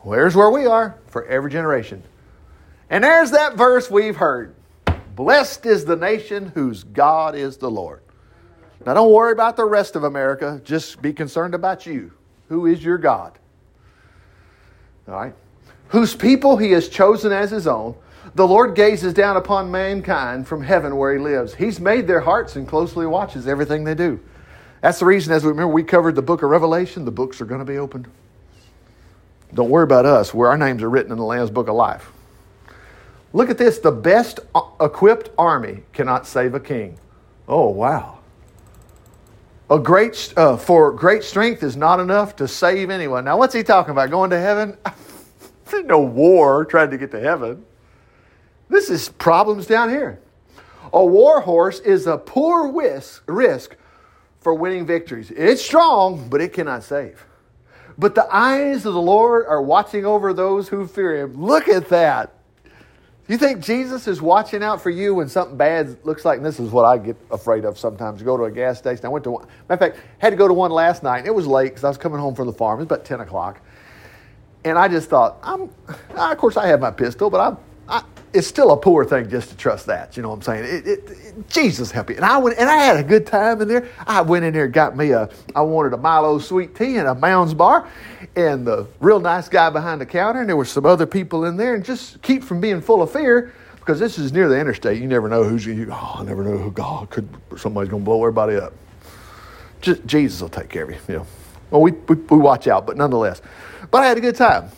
Where's 0.00 0.34
where 0.34 0.50
we 0.50 0.66
are? 0.66 0.98
For 1.06 1.24
every 1.26 1.50
generation. 1.50 2.02
And 2.88 3.04
there's 3.04 3.30
that 3.30 3.56
verse 3.56 3.90
we've 3.90 4.16
heard 4.16 4.54
Blessed 5.14 5.66
is 5.66 5.84
the 5.84 5.96
nation 5.96 6.50
whose 6.54 6.82
God 6.82 7.34
is 7.34 7.58
the 7.58 7.70
Lord. 7.70 8.00
Now, 8.86 8.94
don't 8.94 9.12
worry 9.12 9.32
about 9.32 9.56
the 9.56 9.64
rest 9.66 9.94
of 9.94 10.04
America. 10.04 10.60
Just 10.64 11.02
be 11.02 11.12
concerned 11.12 11.54
about 11.54 11.84
you. 11.84 12.12
Who 12.48 12.66
is 12.66 12.82
your 12.82 12.96
God? 12.96 13.38
All 15.06 15.14
right. 15.14 15.34
Whose 15.88 16.14
people 16.14 16.56
he 16.56 16.70
has 16.72 16.88
chosen 16.88 17.32
as 17.32 17.50
his 17.50 17.66
own. 17.66 17.94
The 18.34 18.46
Lord 18.46 18.76
gazes 18.76 19.12
down 19.12 19.36
upon 19.36 19.70
mankind 19.70 20.46
from 20.46 20.62
heaven 20.62 20.96
where 20.96 21.12
he 21.12 21.18
lives. 21.18 21.54
He's 21.54 21.80
made 21.80 22.06
their 22.06 22.20
hearts 22.20 22.56
and 22.56 22.66
closely 22.66 23.06
watches 23.06 23.48
everything 23.48 23.84
they 23.84 23.94
do. 23.94 24.20
That's 24.80 24.98
the 25.00 25.06
reason, 25.06 25.32
as 25.32 25.42
we 25.42 25.50
remember, 25.50 25.72
we 25.72 25.82
covered 25.82 26.14
the 26.14 26.22
book 26.22 26.42
of 26.42 26.50
Revelation, 26.50 27.04
the 27.04 27.10
books 27.10 27.40
are 27.40 27.44
going 27.44 27.58
to 27.58 27.64
be 27.64 27.78
opened. 27.78 28.08
Don't 29.52 29.68
worry 29.68 29.84
about 29.84 30.06
us, 30.06 30.32
where 30.32 30.48
our 30.48 30.56
names 30.56 30.82
are 30.82 30.88
written 30.88 31.12
in 31.12 31.18
the 31.18 31.24
Lamb's 31.24 31.50
book 31.50 31.68
of 31.68 31.74
life. 31.74 32.12
Look 33.32 33.50
at 33.50 33.58
this 33.58 33.78
the 33.78 33.90
best 33.90 34.40
equipped 34.80 35.30
army 35.36 35.82
cannot 35.92 36.26
save 36.26 36.54
a 36.54 36.60
king. 36.60 36.98
Oh, 37.48 37.68
wow. 37.68 38.18
A 39.70 39.78
great, 39.78 40.32
uh, 40.36 40.56
for 40.56 40.92
great 40.92 41.22
strength 41.22 41.62
is 41.62 41.76
not 41.76 42.00
enough 42.00 42.34
to 42.36 42.48
save 42.48 42.90
anyone. 42.90 43.24
Now, 43.24 43.38
what's 43.38 43.54
he 43.54 43.62
talking 43.62 43.92
about? 43.92 44.10
Going 44.10 44.30
to 44.30 44.40
heaven? 44.40 44.76
There's 45.70 45.84
no 45.86 46.00
war 46.00 46.64
trying 46.64 46.90
to 46.90 46.98
get 46.98 47.10
to 47.12 47.20
heaven. 47.20 47.64
This 48.70 48.88
is 48.88 49.08
problems 49.08 49.66
down 49.66 49.90
here. 49.90 50.20
A 50.92 51.04
war 51.04 51.40
horse 51.40 51.80
is 51.80 52.06
a 52.06 52.16
poor 52.16 52.68
whisk, 52.68 53.22
risk 53.26 53.76
for 54.40 54.54
winning 54.54 54.86
victories. 54.86 55.30
It's 55.30 55.62
strong, 55.62 56.28
but 56.28 56.40
it 56.40 56.52
cannot 56.52 56.84
save. 56.84 57.26
But 57.98 58.14
the 58.14 58.26
eyes 58.34 58.86
of 58.86 58.94
the 58.94 59.02
Lord 59.02 59.44
are 59.46 59.60
watching 59.60 60.06
over 60.06 60.32
those 60.32 60.68
who 60.68 60.86
fear 60.86 61.16
him. 61.16 61.44
Look 61.44 61.68
at 61.68 61.88
that. 61.90 62.32
You 63.28 63.38
think 63.38 63.60
Jesus 63.60 64.08
is 64.08 64.22
watching 64.22 64.62
out 64.62 64.80
for 64.80 64.90
you 64.90 65.14
when 65.14 65.28
something 65.28 65.56
bad 65.56 66.04
looks 66.04 66.24
like 66.24 66.42
this 66.42 66.58
is 66.58 66.70
what 66.70 66.84
I 66.84 66.98
get 66.98 67.16
afraid 67.30 67.64
of 67.64 67.78
sometimes. 67.78 68.22
Go 68.22 68.36
to 68.36 68.44
a 68.44 68.50
gas 68.50 68.78
station. 68.78 69.04
I 69.04 69.08
went 69.08 69.24
to 69.24 69.32
one. 69.32 69.46
Matter 69.68 69.84
of 69.84 69.92
fact, 69.94 70.04
had 70.18 70.30
to 70.30 70.36
go 70.36 70.48
to 70.48 70.54
one 70.54 70.70
last 70.70 71.02
night. 71.02 71.26
It 71.26 71.34
was 71.34 71.46
late 71.46 71.68
because 71.68 71.84
I 71.84 71.88
was 71.88 71.98
coming 71.98 72.18
home 72.18 72.34
from 72.34 72.46
the 72.46 72.52
farm. 72.52 72.80
It 72.80 72.84
was 72.84 72.86
about 72.86 73.04
10 73.04 73.20
o'clock. 73.20 73.60
And 74.64 74.78
I 74.78 74.88
just 74.88 75.10
thought, 75.10 75.38
I'm, 75.42 75.70
of 76.16 76.38
course, 76.38 76.56
I 76.56 76.66
have 76.68 76.80
my 76.80 76.90
pistol, 76.90 77.30
but 77.30 77.58
I, 77.88 77.98
I, 77.98 78.04
it's 78.32 78.46
still 78.46 78.70
a 78.70 78.76
poor 78.76 79.04
thing 79.04 79.28
just 79.28 79.50
to 79.50 79.56
trust 79.56 79.86
that. 79.86 80.16
You 80.16 80.22
know 80.22 80.28
what 80.30 80.36
I'm 80.36 80.42
saying? 80.42 80.64
It, 80.64 80.86
it, 80.86 81.10
it, 81.10 81.48
Jesus 81.48 81.90
help 81.90 82.10
you. 82.10 82.16
And 82.16 82.24
I 82.24 82.38
went, 82.38 82.58
and 82.58 82.68
I 82.68 82.76
had 82.76 82.96
a 82.96 83.02
good 83.02 83.26
time 83.26 83.60
in 83.60 83.68
there. 83.68 83.88
I 84.06 84.20
went 84.20 84.44
in 84.44 84.52
there, 84.52 84.64
and 84.64 84.72
got 84.72 84.96
me 84.96 85.10
a, 85.10 85.28
I 85.54 85.62
wanted 85.62 85.92
a 85.94 85.96
Milo 85.96 86.38
sweet 86.38 86.74
tea 86.74 86.96
and 86.96 87.08
a 87.08 87.14
Mounds 87.14 87.54
bar, 87.54 87.88
and 88.36 88.66
the 88.66 88.86
real 89.00 89.20
nice 89.20 89.48
guy 89.48 89.70
behind 89.70 90.00
the 90.00 90.06
counter, 90.06 90.40
and 90.40 90.48
there 90.48 90.56
were 90.56 90.64
some 90.64 90.86
other 90.86 91.06
people 91.06 91.44
in 91.44 91.56
there, 91.56 91.74
and 91.74 91.84
just 91.84 92.22
keep 92.22 92.44
from 92.44 92.60
being 92.60 92.80
full 92.80 93.02
of 93.02 93.10
fear 93.10 93.52
because 93.76 93.98
this 93.98 94.18
is 94.18 94.32
near 94.32 94.48
the 94.48 94.58
interstate. 94.58 95.00
You 95.00 95.08
never 95.08 95.28
know 95.28 95.42
who's 95.42 95.66
you. 95.66 95.88
Oh, 95.90 96.16
I 96.18 96.22
never 96.22 96.44
know 96.44 96.56
who 96.56 96.70
God 96.70 97.10
could. 97.10 97.28
Somebody's 97.56 97.90
going 97.90 98.02
to 98.02 98.04
blow 98.04 98.22
everybody 98.22 98.56
up. 98.56 98.72
Just 99.80 100.06
Jesus 100.06 100.40
will 100.40 100.48
take 100.48 100.68
care 100.68 100.84
of 100.84 100.90
you. 100.90 100.98
You 101.08 101.14
know. 101.16 101.26
Well, 101.70 101.82
we, 101.82 101.92
we, 101.92 102.16
we 102.16 102.38
watch 102.38 102.68
out, 102.68 102.86
but 102.86 102.96
nonetheless. 102.96 103.42
But 103.90 104.02
I 104.02 104.06
had 104.06 104.18
a 104.18 104.20
good 104.20 104.36
time, 104.36 104.70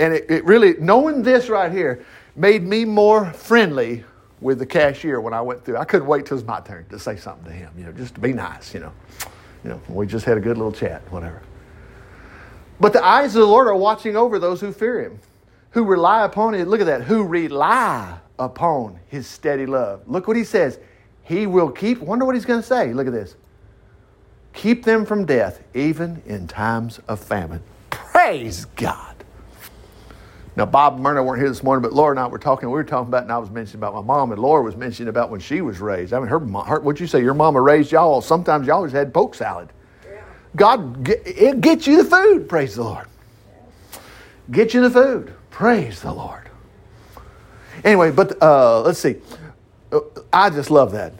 and 0.00 0.14
it, 0.14 0.30
it 0.30 0.44
really 0.44 0.74
knowing 0.78 1.22
this 1.22 1.48
right 1.48 1.70
here 1.70 2.06
made 2.38 2.62
me 2.62 2.84
more 2.84 3.32
friendly 3.32 4.04
with 4.40 4.60
the 4.60 4.66
cashier 4.66 5.20
when 5.20 5.34
I 5.34 5.40
went 5.40 5.64
through. 5.64 5.76
I 5.76 5.84
couldn't 5.84 6.06
wait 6.06 6.24
till 6.24 6.36
it 6.36 6.42
was 6.42 6.46
my 6.46 6.60
turn 6.60 6.86
to 6.90 6.98
say 6.98 7.16
something 7.16 7.44
to 7.44 7.50
him, 7.50 7.72
you 7.76 7.84
know, 7.84 7.92
just 7.92 8.14
to 8.14 8.20
be 8.20 8.32
nice, 8.32 8.72
you 8.72 8.80
know. 8.80 8.92
You 9.64 9.70
know, 9.70 9.82
we 9.88 10.06
just 10.06 10.24
had 10.24 10.38
a 10.38 10.40
good 10.40 10.56
little 10.56 10.72
chat, 10.72 11.02
whatever. 11.10 11.42
But 12.78 12.92
the 12.92 13.04
eyes 13.04 13.34
of 13.34 13.40
the 13.40 13.46
Lord 13.46 13.66
are 13.66 13.74
watching 13.74 14.16
over 14.16 14.38
those 14.38 14.60
who 14.60 14.70
fear 14.70 15.02
him, 15.02 15.18
who 15.70 15.82
rely 15.84 16.24
upon 16.24 16.54
it. 16.54 16.68
Look 16.68 16.80
at 16.80 16.86
that, 16.86 17.02
who 17.02 17.24
rely 17.24 18.18
upon 18.38 19.00
his 19.08 19.26
steady 19.26 19.66
love. 19.66 20.02
Look 20.06 20.28
what 20.28 20.36
he 20.36 20.44
says. 20.44 20.78
He 21.24 21.48
will 21.48 21.70
keep, 21.70 21.98
wonder 21.98 22.24
what 22.24 22.36
he's 22.36 22.44
going 22.44 22.60
to 22.60 22.66
say. 22.66 22.92
Look 22.94 23.08
at 23.08 23.12
this. 23.12 23.34
Keep 24.52 24.84
them 24.84 25.04
from 25.04 25.26
death, 25.26 25.60
even 25.74 26.22
in 26.24 26.46
times 26.46 27.00
of 27.08 27.20
famine. 27.20 27.62
Praise 27.90 28.64
God. 28.64 29.17
Now, 30.58 30.66
Bob 30.66 30.94
and 30.94 31.04
Myrna 31.04 31.22
weren't 31.22 31.40
here 31.40 31.48
this 31.48 31.62
morning, 31.62 31.82
but 31.82 31.92
Laura 31.92 32.10
and 32.10 32.18
I 32.18 32.26
were 32.26 32.36
talking. 32.36 32.68
We 32.68 32.72
were 32.72 32.82
talking 32.82 33.06
about, 33.06 33.22
and 33.22 33.30
I 33.30 33.38
was 33.38 33.48
mentioning 33.48 33.78
about 33.78 33.94
my 33.94 34.00
mom, 34.00 34.32
and 34.32 34.42
Laura 34.42 34.60
was 34.60 34.74
mentioning 34.74 35.08
about 35.08 35.30
when 35.30 35.38
she 35.38 35.60
was 35.60 35.78
raised. 35.78 36.12
I 36.12 36.18
mean, 36.18 36.26
her, 36.26 36.40
her 36.40 36.80
what'd 36.80 36.98
you 36.98 37.06
say? 37.06 37.22
Your 37.22 37.32
mama 37.32 37.60
raised 37.60 37.92
y'all. 37.92 38.20
Sometimes 38.20 38.66
y'all 38.66 38.78
always 38.78 38.90
had 38.90 39.14
poke 39.14 39.36
salad. 39.36 39.68
Yeah. 40.04 40.20
God, 40.56 41.08
it 41.08 41.60
gets 41.60 41.86
you 41.86 42.02
the 42.02 42.10
food. 42.10 42.48
Praise 42.48 42.74
the 42.74 42.82
Lord. 42.82 43.06
Get 44.50 44.74
you 44.74 44.80
the 44.80 44.90
food. 44.90 45.32
Praise 45.50 46.00
the 46.02 46.12
Lord. 46.12 46.50
Anyway, 47.84 48.10
but 48.10 48.42
uh, 48.42 48.80
let's 48.80 48.98
see. 48.98 49.14
Uh, 49.92 50.00
I 50.32 50.50
just 50.50 50.72
love 50.72 50.90
that. 50.90 51.12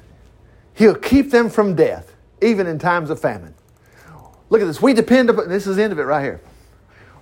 He'll 0.74 0.96
keep 0.96 1.31
them 1.31 1.48
from 1.48 1.77
death, 1.77 2.12
even 2.42 2.66
in 2.66 2.81
times 2.81 3.09
of 3.09 3.20
famine. 3.20 3.55
Look 4.51 4.62
at 4.62 4.64
this. 4.64 4.83
We 4.83 4.94
depend 4.94 5.31
upon, 5.31 5.48
this 5.48 5.68
is 5.68 5.77
the 5.77 5.85
end 5.85 5.92
of 5.92 6.01
it 6.01 6.07
right 6.07 6.24
here. 6.24 6.40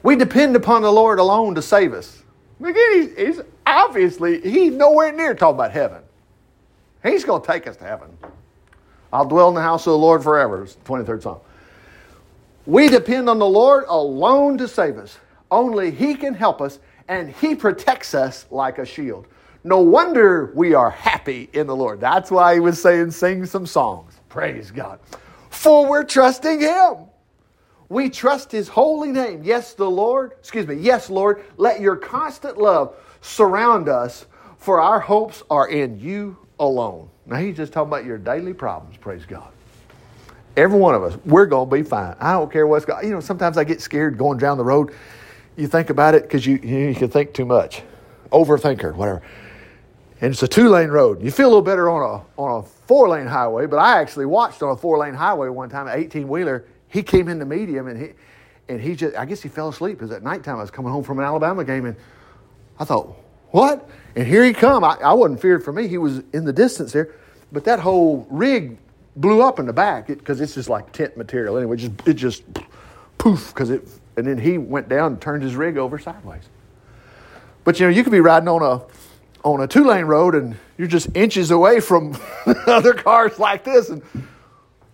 We 0.07 0.15
depend 0.15 0.55
upon 0.55 0.83
the 0.83 0.93
Lord 0.93 1.19
alone 1.19 1.57
to 1.57 1.63
save 1.63 1.93
us. 1.93 2.23
Again, 2.61 2.77
he's, 2.93 3.17
he's 3.17 3.41
obviously, 3.67 4.41
he's 4.41 4.73
nowhere 4.73 5.11
near 5.11 5.35
talking 5.35 5.57
about 5.57 5.73
heaven. 5.73 6.01
He's 7.03 7.25
going 7.25 7.43
to 7.43 7.47
take 7.47 7.67
us 7.67 7.77
to 7.79 7.83
heaven. 7.83 8.17
I'll 9.13 9.25
dwell 9.25 9.49
in 9.49 9.57
the 9.57 9.63
house 9.63 9.85
of 9.89 9.91
the 9.91 9.99
Lord 9.99 10.23
forever. 10.23 10.63
It's 10.63 10.77
the 10.77 10.85
23rd 10.85 11.23
Psalm. 11.25 11.41
We 12.67 12.89
depend 12.89 13.29
on 13.29 13.41
the 13.41 13.49
Lord 13.49 13.83
alone 13.89 14.57
to 14.59 14.69
save 14.69 14.97
us. 14.97 15.19
Only 15.51 15.91
He 15.91 16.15
can 16.15 16.35
help 16.35 16.61
us, 16.61 16.79
and 17.09 17.29
He 17.29 17.57
protects 17.57 18.15
us 18.15 18.47
like 18.53 18.79
a 18.79 18.87
shield. 18.87 19.27
No 19.65 19.81
wonder 19.81 20.53
we 20.55 20.73
are 20.73 20.91
happy 20.91 21.51
in 21.53 21.67
the 21.67 21.75
Lord. 21.75 21.99
That's 21.99 22.31
why 22.31 22.55
He 22.55 22.61
was 22.61 22.81
saying, 22.81 23.11
sing 23.11 23.45
some 23.45 23.67
songs. 23.67 24.21
Praise 24.29 24.71
God. 24.71 25.01
For 25.51 25.85
we're 25.85 26.05
trusting 26.05 26.61
Him. 26.61 26.95
We 27.89 28.11
trust 28.11 28.51
His 28.51 28.69
holy 28.69 29.13
name. 29.13 29.43
Yes, 29.45 29.75
the 29.75 29.89
Lord, 29.89 30.33
excuse 30.33 30.67
me, 30.67 30.77
yes, 30.77 31.11
Lord, 31.11 31.45
let 31.57 31.81
your 31.81 31.97
constant 31.97 32.59
love 32.59 32.97
surround 33.21 33.89
us, 33.89 34.27
for 34.59 34.81
our 34.81 35.01
hopes 35.01 35.43
are 35.51 35.69
in 35.69 36.01
you 36.01 36.37
alone. 36.59 37.09
Now, 37.27 37.37
He's 37.37 37.57
just 37.57 37.73
talking 37.73 37.89
about 37.89 38.05
your 38.05 38.19
daily 38.19 38.55
problems. 38.55 38.97
Praise 38.97 39.25
God. 39.25 39.49
Every 40.57 40.79
one 40.79 40.95
of 40.95 41.03
us, 41.03 41.17
we're 41.25 41.47
going 41.47 41.69
to 41.69 41.77
be 41.77 41.83
fine. 41.83 42.17
I 42.19 42.33
don't 42.33 42.51
care 42.51 42.67
what's 42.67 42.85
going 42.85 43.07
You 43.07 43.13
know, 43.13 43.21
sometimes 43.21 43.59
I 43.59 43.65
get 43.65 43.81
scared 43.81 44.17
going 44.17 44.39
down 44.39 44.57
the 44.57 44.65
road. 44.65 44.95
You 45.57 45.67
think 45.67 45.91
about 45.91 46.15
it 46.15 46.23
because 46.23 46.47
you, 46.47 46.57
you, 46.57 46.95
can 46.95 47.09
think 47.09 47.35
too 47.35 47.45
much. 47.45 47.83
Overthinker, 48.33 48.95
whatever 48.95 49.23
and 50.21 50.33
it's 50.33 50.43
a 50.43 50.49
two 50.49 50.69
lane 50.69 50.89
road. 50.89 51.23
You 51.23 51.31
feel 51.31 51.47
a 51.47 51.51
little 51.51 51.63
better 51.63 51.91
on 51.91 52.03
a 52.03 52.41
on 52.41 52.61
a 52.61 52.63
four 52.63 53.09
lane 53.09 53.27
highway, 53.27 53.67
but 53.67 53.77
I 53.77 54.01
actually 54.01 54.27
watched 54.27 54.63
on 54.63 54.71
a 54.71 54.77
four 54.77 54.99
lane 54.99 55.15
highway 55.15 55.49
one 55.49 55.69
time, 55.69 55.89
an 55.89 55.99
18 55.99 56.27
wheeler. 56.29 56.65
He 56.89 57.03
came 57.03 57.29
into 57.29 57.45
medium 57.45 57.89
and 57.89 58.01
he 58.01 58.09
and 58.69 58.81
he 58.81 58.95
just 58.95 59.17
I 59.17 59.25
guess 59.25 59.43
he 59.43 59.49
fell 59.49 59.69
asleep 59.69 59.99
because 59.99 60.11
at 60.11 60.23
nighttime 60.23 60.57
I 60.57 60.61
was 60.61 60.71
coming 60.71 60.93
home 60.93 61.05
from 61.05 61.19
an 61.19 61.25
Alabama 61.25 61.65
game 61.65 61.87
and 61.87 61.97
I 62.79 62.85
thought, 62.85 63.17
what? 63.51 63.89
And 64.15 64.27
here 64.27 64.45
he 64.45 64.53
come. 64.53 64.85
I, 64.85 64.97
I 64.97 65.13
wasn't 65.13 65.41
feared 65.41 65.65
for 65.65 65.73
me. 65.73 65.89
He 65.89 65.99
was 65.99 66.23
in 66.33 66.45
the 66.45 66.53
distance 66.53 66.93
there, 66.93 67.15
but 67.53 67.65
that 67.65 67.81
whole 67.81 68.27
rig 68.31 68.79
blew 69.17 69.43
up 69.43 69.59
in 69.59 69.67
the 69.67 69.73
back 69.73 70.09
because 70.09 70.41
it, 70.41 70.45
it's 70.45 70.55
just 70.55 70.69
like 70.69 70.93
tent 70.93 71.17
material 71.17 71.57
anyway. 71.57 71.77
Just 71.77 71.93
it 72.07 72.15
just 72.15 72.43
poof 73.19 73.49
because 73.49 73.71
it 73.71 73.89
and 74.17 74.27
then 74.27 74.39
he 74.39 74.59
went 74.59 74.89
down 74.89 75.13
and 75.13 75.21
turned 75.21 75.43
his 75.43 75.55
rig 75.57 75.77
over 75.77 75.99
sideways. 75.99 76.45
But 77.65 77.81
you 77.81 77.87
know 77.87 77.93
you 77.93 78.03
could 78.03 78.13
be 78.13 78.21
riding 78.21 78.49
on 78.49 78.63
a 78.63 78.85
on 79.43 79.61
a 79.61 79.67
two 79.67 79.85
lane 79.85 80.07
road 80.07 80.35
and 80.35 80.57
you're 80.77 80.89
just 80.89 81.15
inches 81.17 81.51
away 81.51 81.81
from 81.81 82.19
other 82.67 82.95
cars 82.95 83.39
like 83.39 83.65
this 83.65 83.89
and 83.89 84.03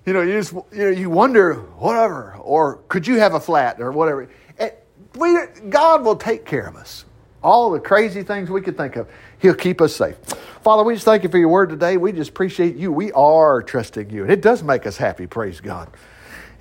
you 0.06 0.12
know 0.12 0.22
you 0.22 0.32
just 0.32 0.52
you 0.52 0.84
know 0.84 0.88
you 0.88 1.10
wonder 1.10 1.54
whatever 1.78 2.34
or 2.40 2.76
could 2.88 3.06
you 3.06 3.18
have 3.18 3.34
a 3.34 3.40
flat 3.40 3.80
or 3.80 3.92
whatever 3.92 4.28
eh, 4.58 4.70
we, 5.16 5.38
god 5.68 6.04
will 6.04 6.16
take 6.16 6.44
care 6.44 6.66
of 6.66 6.76
us 6.76 7.04
all 7.42 7.70
the 7.70 7.80
crazy 7.80 8.22
things 8.22 8.50
we 8.50 8.60
could 8.60 8.76
think 8.76 8.96
of 8.96 9.08
he'll 9.38 9.54
keep 9.54 9.80
us 9.80 9.94
safe 9.94 10.16
father 10.62 10.82
we 10.82 10.94
just 10.94 11.04
thank 11.04 11.22
you 11.22 11.28
for 11.28 11.38
your 11.38 11.48
word 11.48 11.68
today 11.68 11.96
we 11.96 12.12
just 12.12 12.30
appreciate 12.30 12.76
you 12.76 12.92
we 12.92 13.12
are 13.12 13.62
trusting 13.62 14.10
you 14.10 14.22
and 14.22 14.32
it 14.32 14.40
does 14.40 14.62
make 14.62 14.86
us 14.86 14.96
happy 14.96 15.26
praise 15.26 15.60
god 15.60 15.90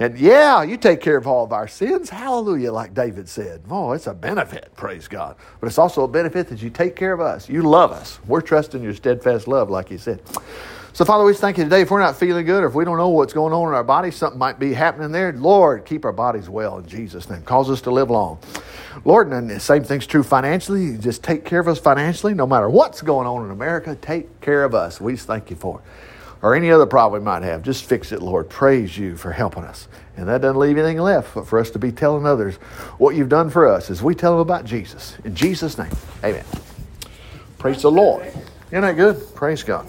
and 0.01 0.17
yeah, 0.17 0.63
you 0.63 0.77
take 0.77 0.99
care 0.99 1.15
of 1.15 1.27
all 1.27 1.43
of 1.43 1.53
our 1.53 1.67
sins. 1.67 2.09
Hallelujah, 2.09 2.71
like 2.73 2.95
David 2.95 3.29
said. 3.29 3.61
Oh, 3.69 3.91
it's 3.91 4.07
a 4.07 4.15
benefit, 4.15 4.71
praise 4.75 5.07
God. 5.07 5.35
But 5.59 5.67
it's 5.67 5.77
also 5.77 6.03
a 6.03 6.07
benefit 6.07 6.47
that 6.47 6.59
you 6.59 6.71
take 6.71 6.95
care 6.95 7.13
of 7.13 7.21
us. 7.21 7.47
You 7.47 7.61
love 7.61 7.91
us. 7.91 8.19
We're 8.25 8.41
trusting 8.41 8.81
your 8.81 8.95
steadfast 8.95 9.47
love, 9.47 9.69
like 9.69 9.91
you 9.91 9.99
said. 9.99 10.23
So, 10.93 11.05
Father, 11.05 11.23
we 11.23 11.33
thank 11.33 11.57
you 11.57 11.63
today. 11.63 11.81
If 11.81 11.91
we're 11.91 12.01
not 12.01 12.17
feeling 12.17 12.45
good 12.45 12.63
or 12.63 12.67
if 12.67 12.75
we 12.75 12.83
don't 12.83 12.97
know 12.97 13.09
what's 13.09 13.31
going 13.31 13.53
on 13.53 13.69
in 13.69 13.73
our 13.73 13.83
body, 13.83 14.11
something 14.11 14.37
might 14.37 14.59
be 14.59 14.73
happening 14.73 15.11
there. 15.11 15.31
Lord, 15.31 15.85
keep 15.85 16.03
our 16.03 16.11
bodies 16.11 16.49
well 16.49 16.79
in 16.79 16.85
Jesus' 16.85 17.29
name. 17.29 17.43
Cause 17.43 17.69
us 17.69 17.81
to 17.81 17.91
live 17.91 18.09
long. 18.09 18.39
Lord, 19.05 19.31
and 19.31 19.49
the 19.49 19.59
same 19.59 19.83
thing's 19.83 20.05
true 20.05 20.23
financially. 20.23 20.83
You 20.83 20.97
Just 20.97 21.23
take 21.23 21.45
care 21.45 21.61
of 21.61 21.69
us 21.69 21.79
financially. 21.79 22.33
No 22.33 22.45
matter 22.45 22.69
what's 22.69 23.01
going 23.01 23.25
on 23.25 23.45
in 23.45 23.51
America, 23.51 23.95
take 23.95 24.41
care 24.41 24.65
of 24.65 24.75
us. 24.75 24.99
We 24.99 25.15
thank 25.15 25.49
you 25.49 25.55
for 25.55 25.79
it 25.79 25.85
or 26.41 26.55
any 26.55 26.71
other 26.71 26.85
problem 26.85 27.21
we 27.21 27.25
might 27.25 27.43
have, 27.43 27.61
just 27.61 27.85
fix 27.85 28.11
it, 28.11 28.21
Lord. 28.21 28.49
Praise 28.49 28.97
you 28.97 29.15
for 29.15 29.31
helping 29.31 29.63
us. 29.63 29.87
And 30.17 30.27
that 30.27 30.41
doesn't 30.41 30.59
leave 30.59 30.77
anything 30.77 30.97
left 30.97 31.35
but 31.35 31.47
for 31.47 31.59
us 31.59 31.69
to 31.71 31.79
be 31.79 31.91
telling 31.91 32.25
others 32.25 32.55
what 32.97 33.15
you've 33.15 33.29
done 33.29 33.49
for 33.49 33.67
us 33.67 33.89
as 33.89 34.01
we 34.01 34.15
tell 34.15 34.31
them 34.31 34.39
about 34.39 34.65
Jesus. 34.65 35.17
In 35.23 35.35
Jesus' 35.35 35.77
name, 35.77 35.91
amen. 36.23 36.45
Praise 37.57 37.83
the 37.83 37.91
Lord. 37.91 38.25
Isn't 38.71 38.81
that 38.81 38.95
good? 38.95 39.35
Praise 39.35 39.63
God. 39.63 39.87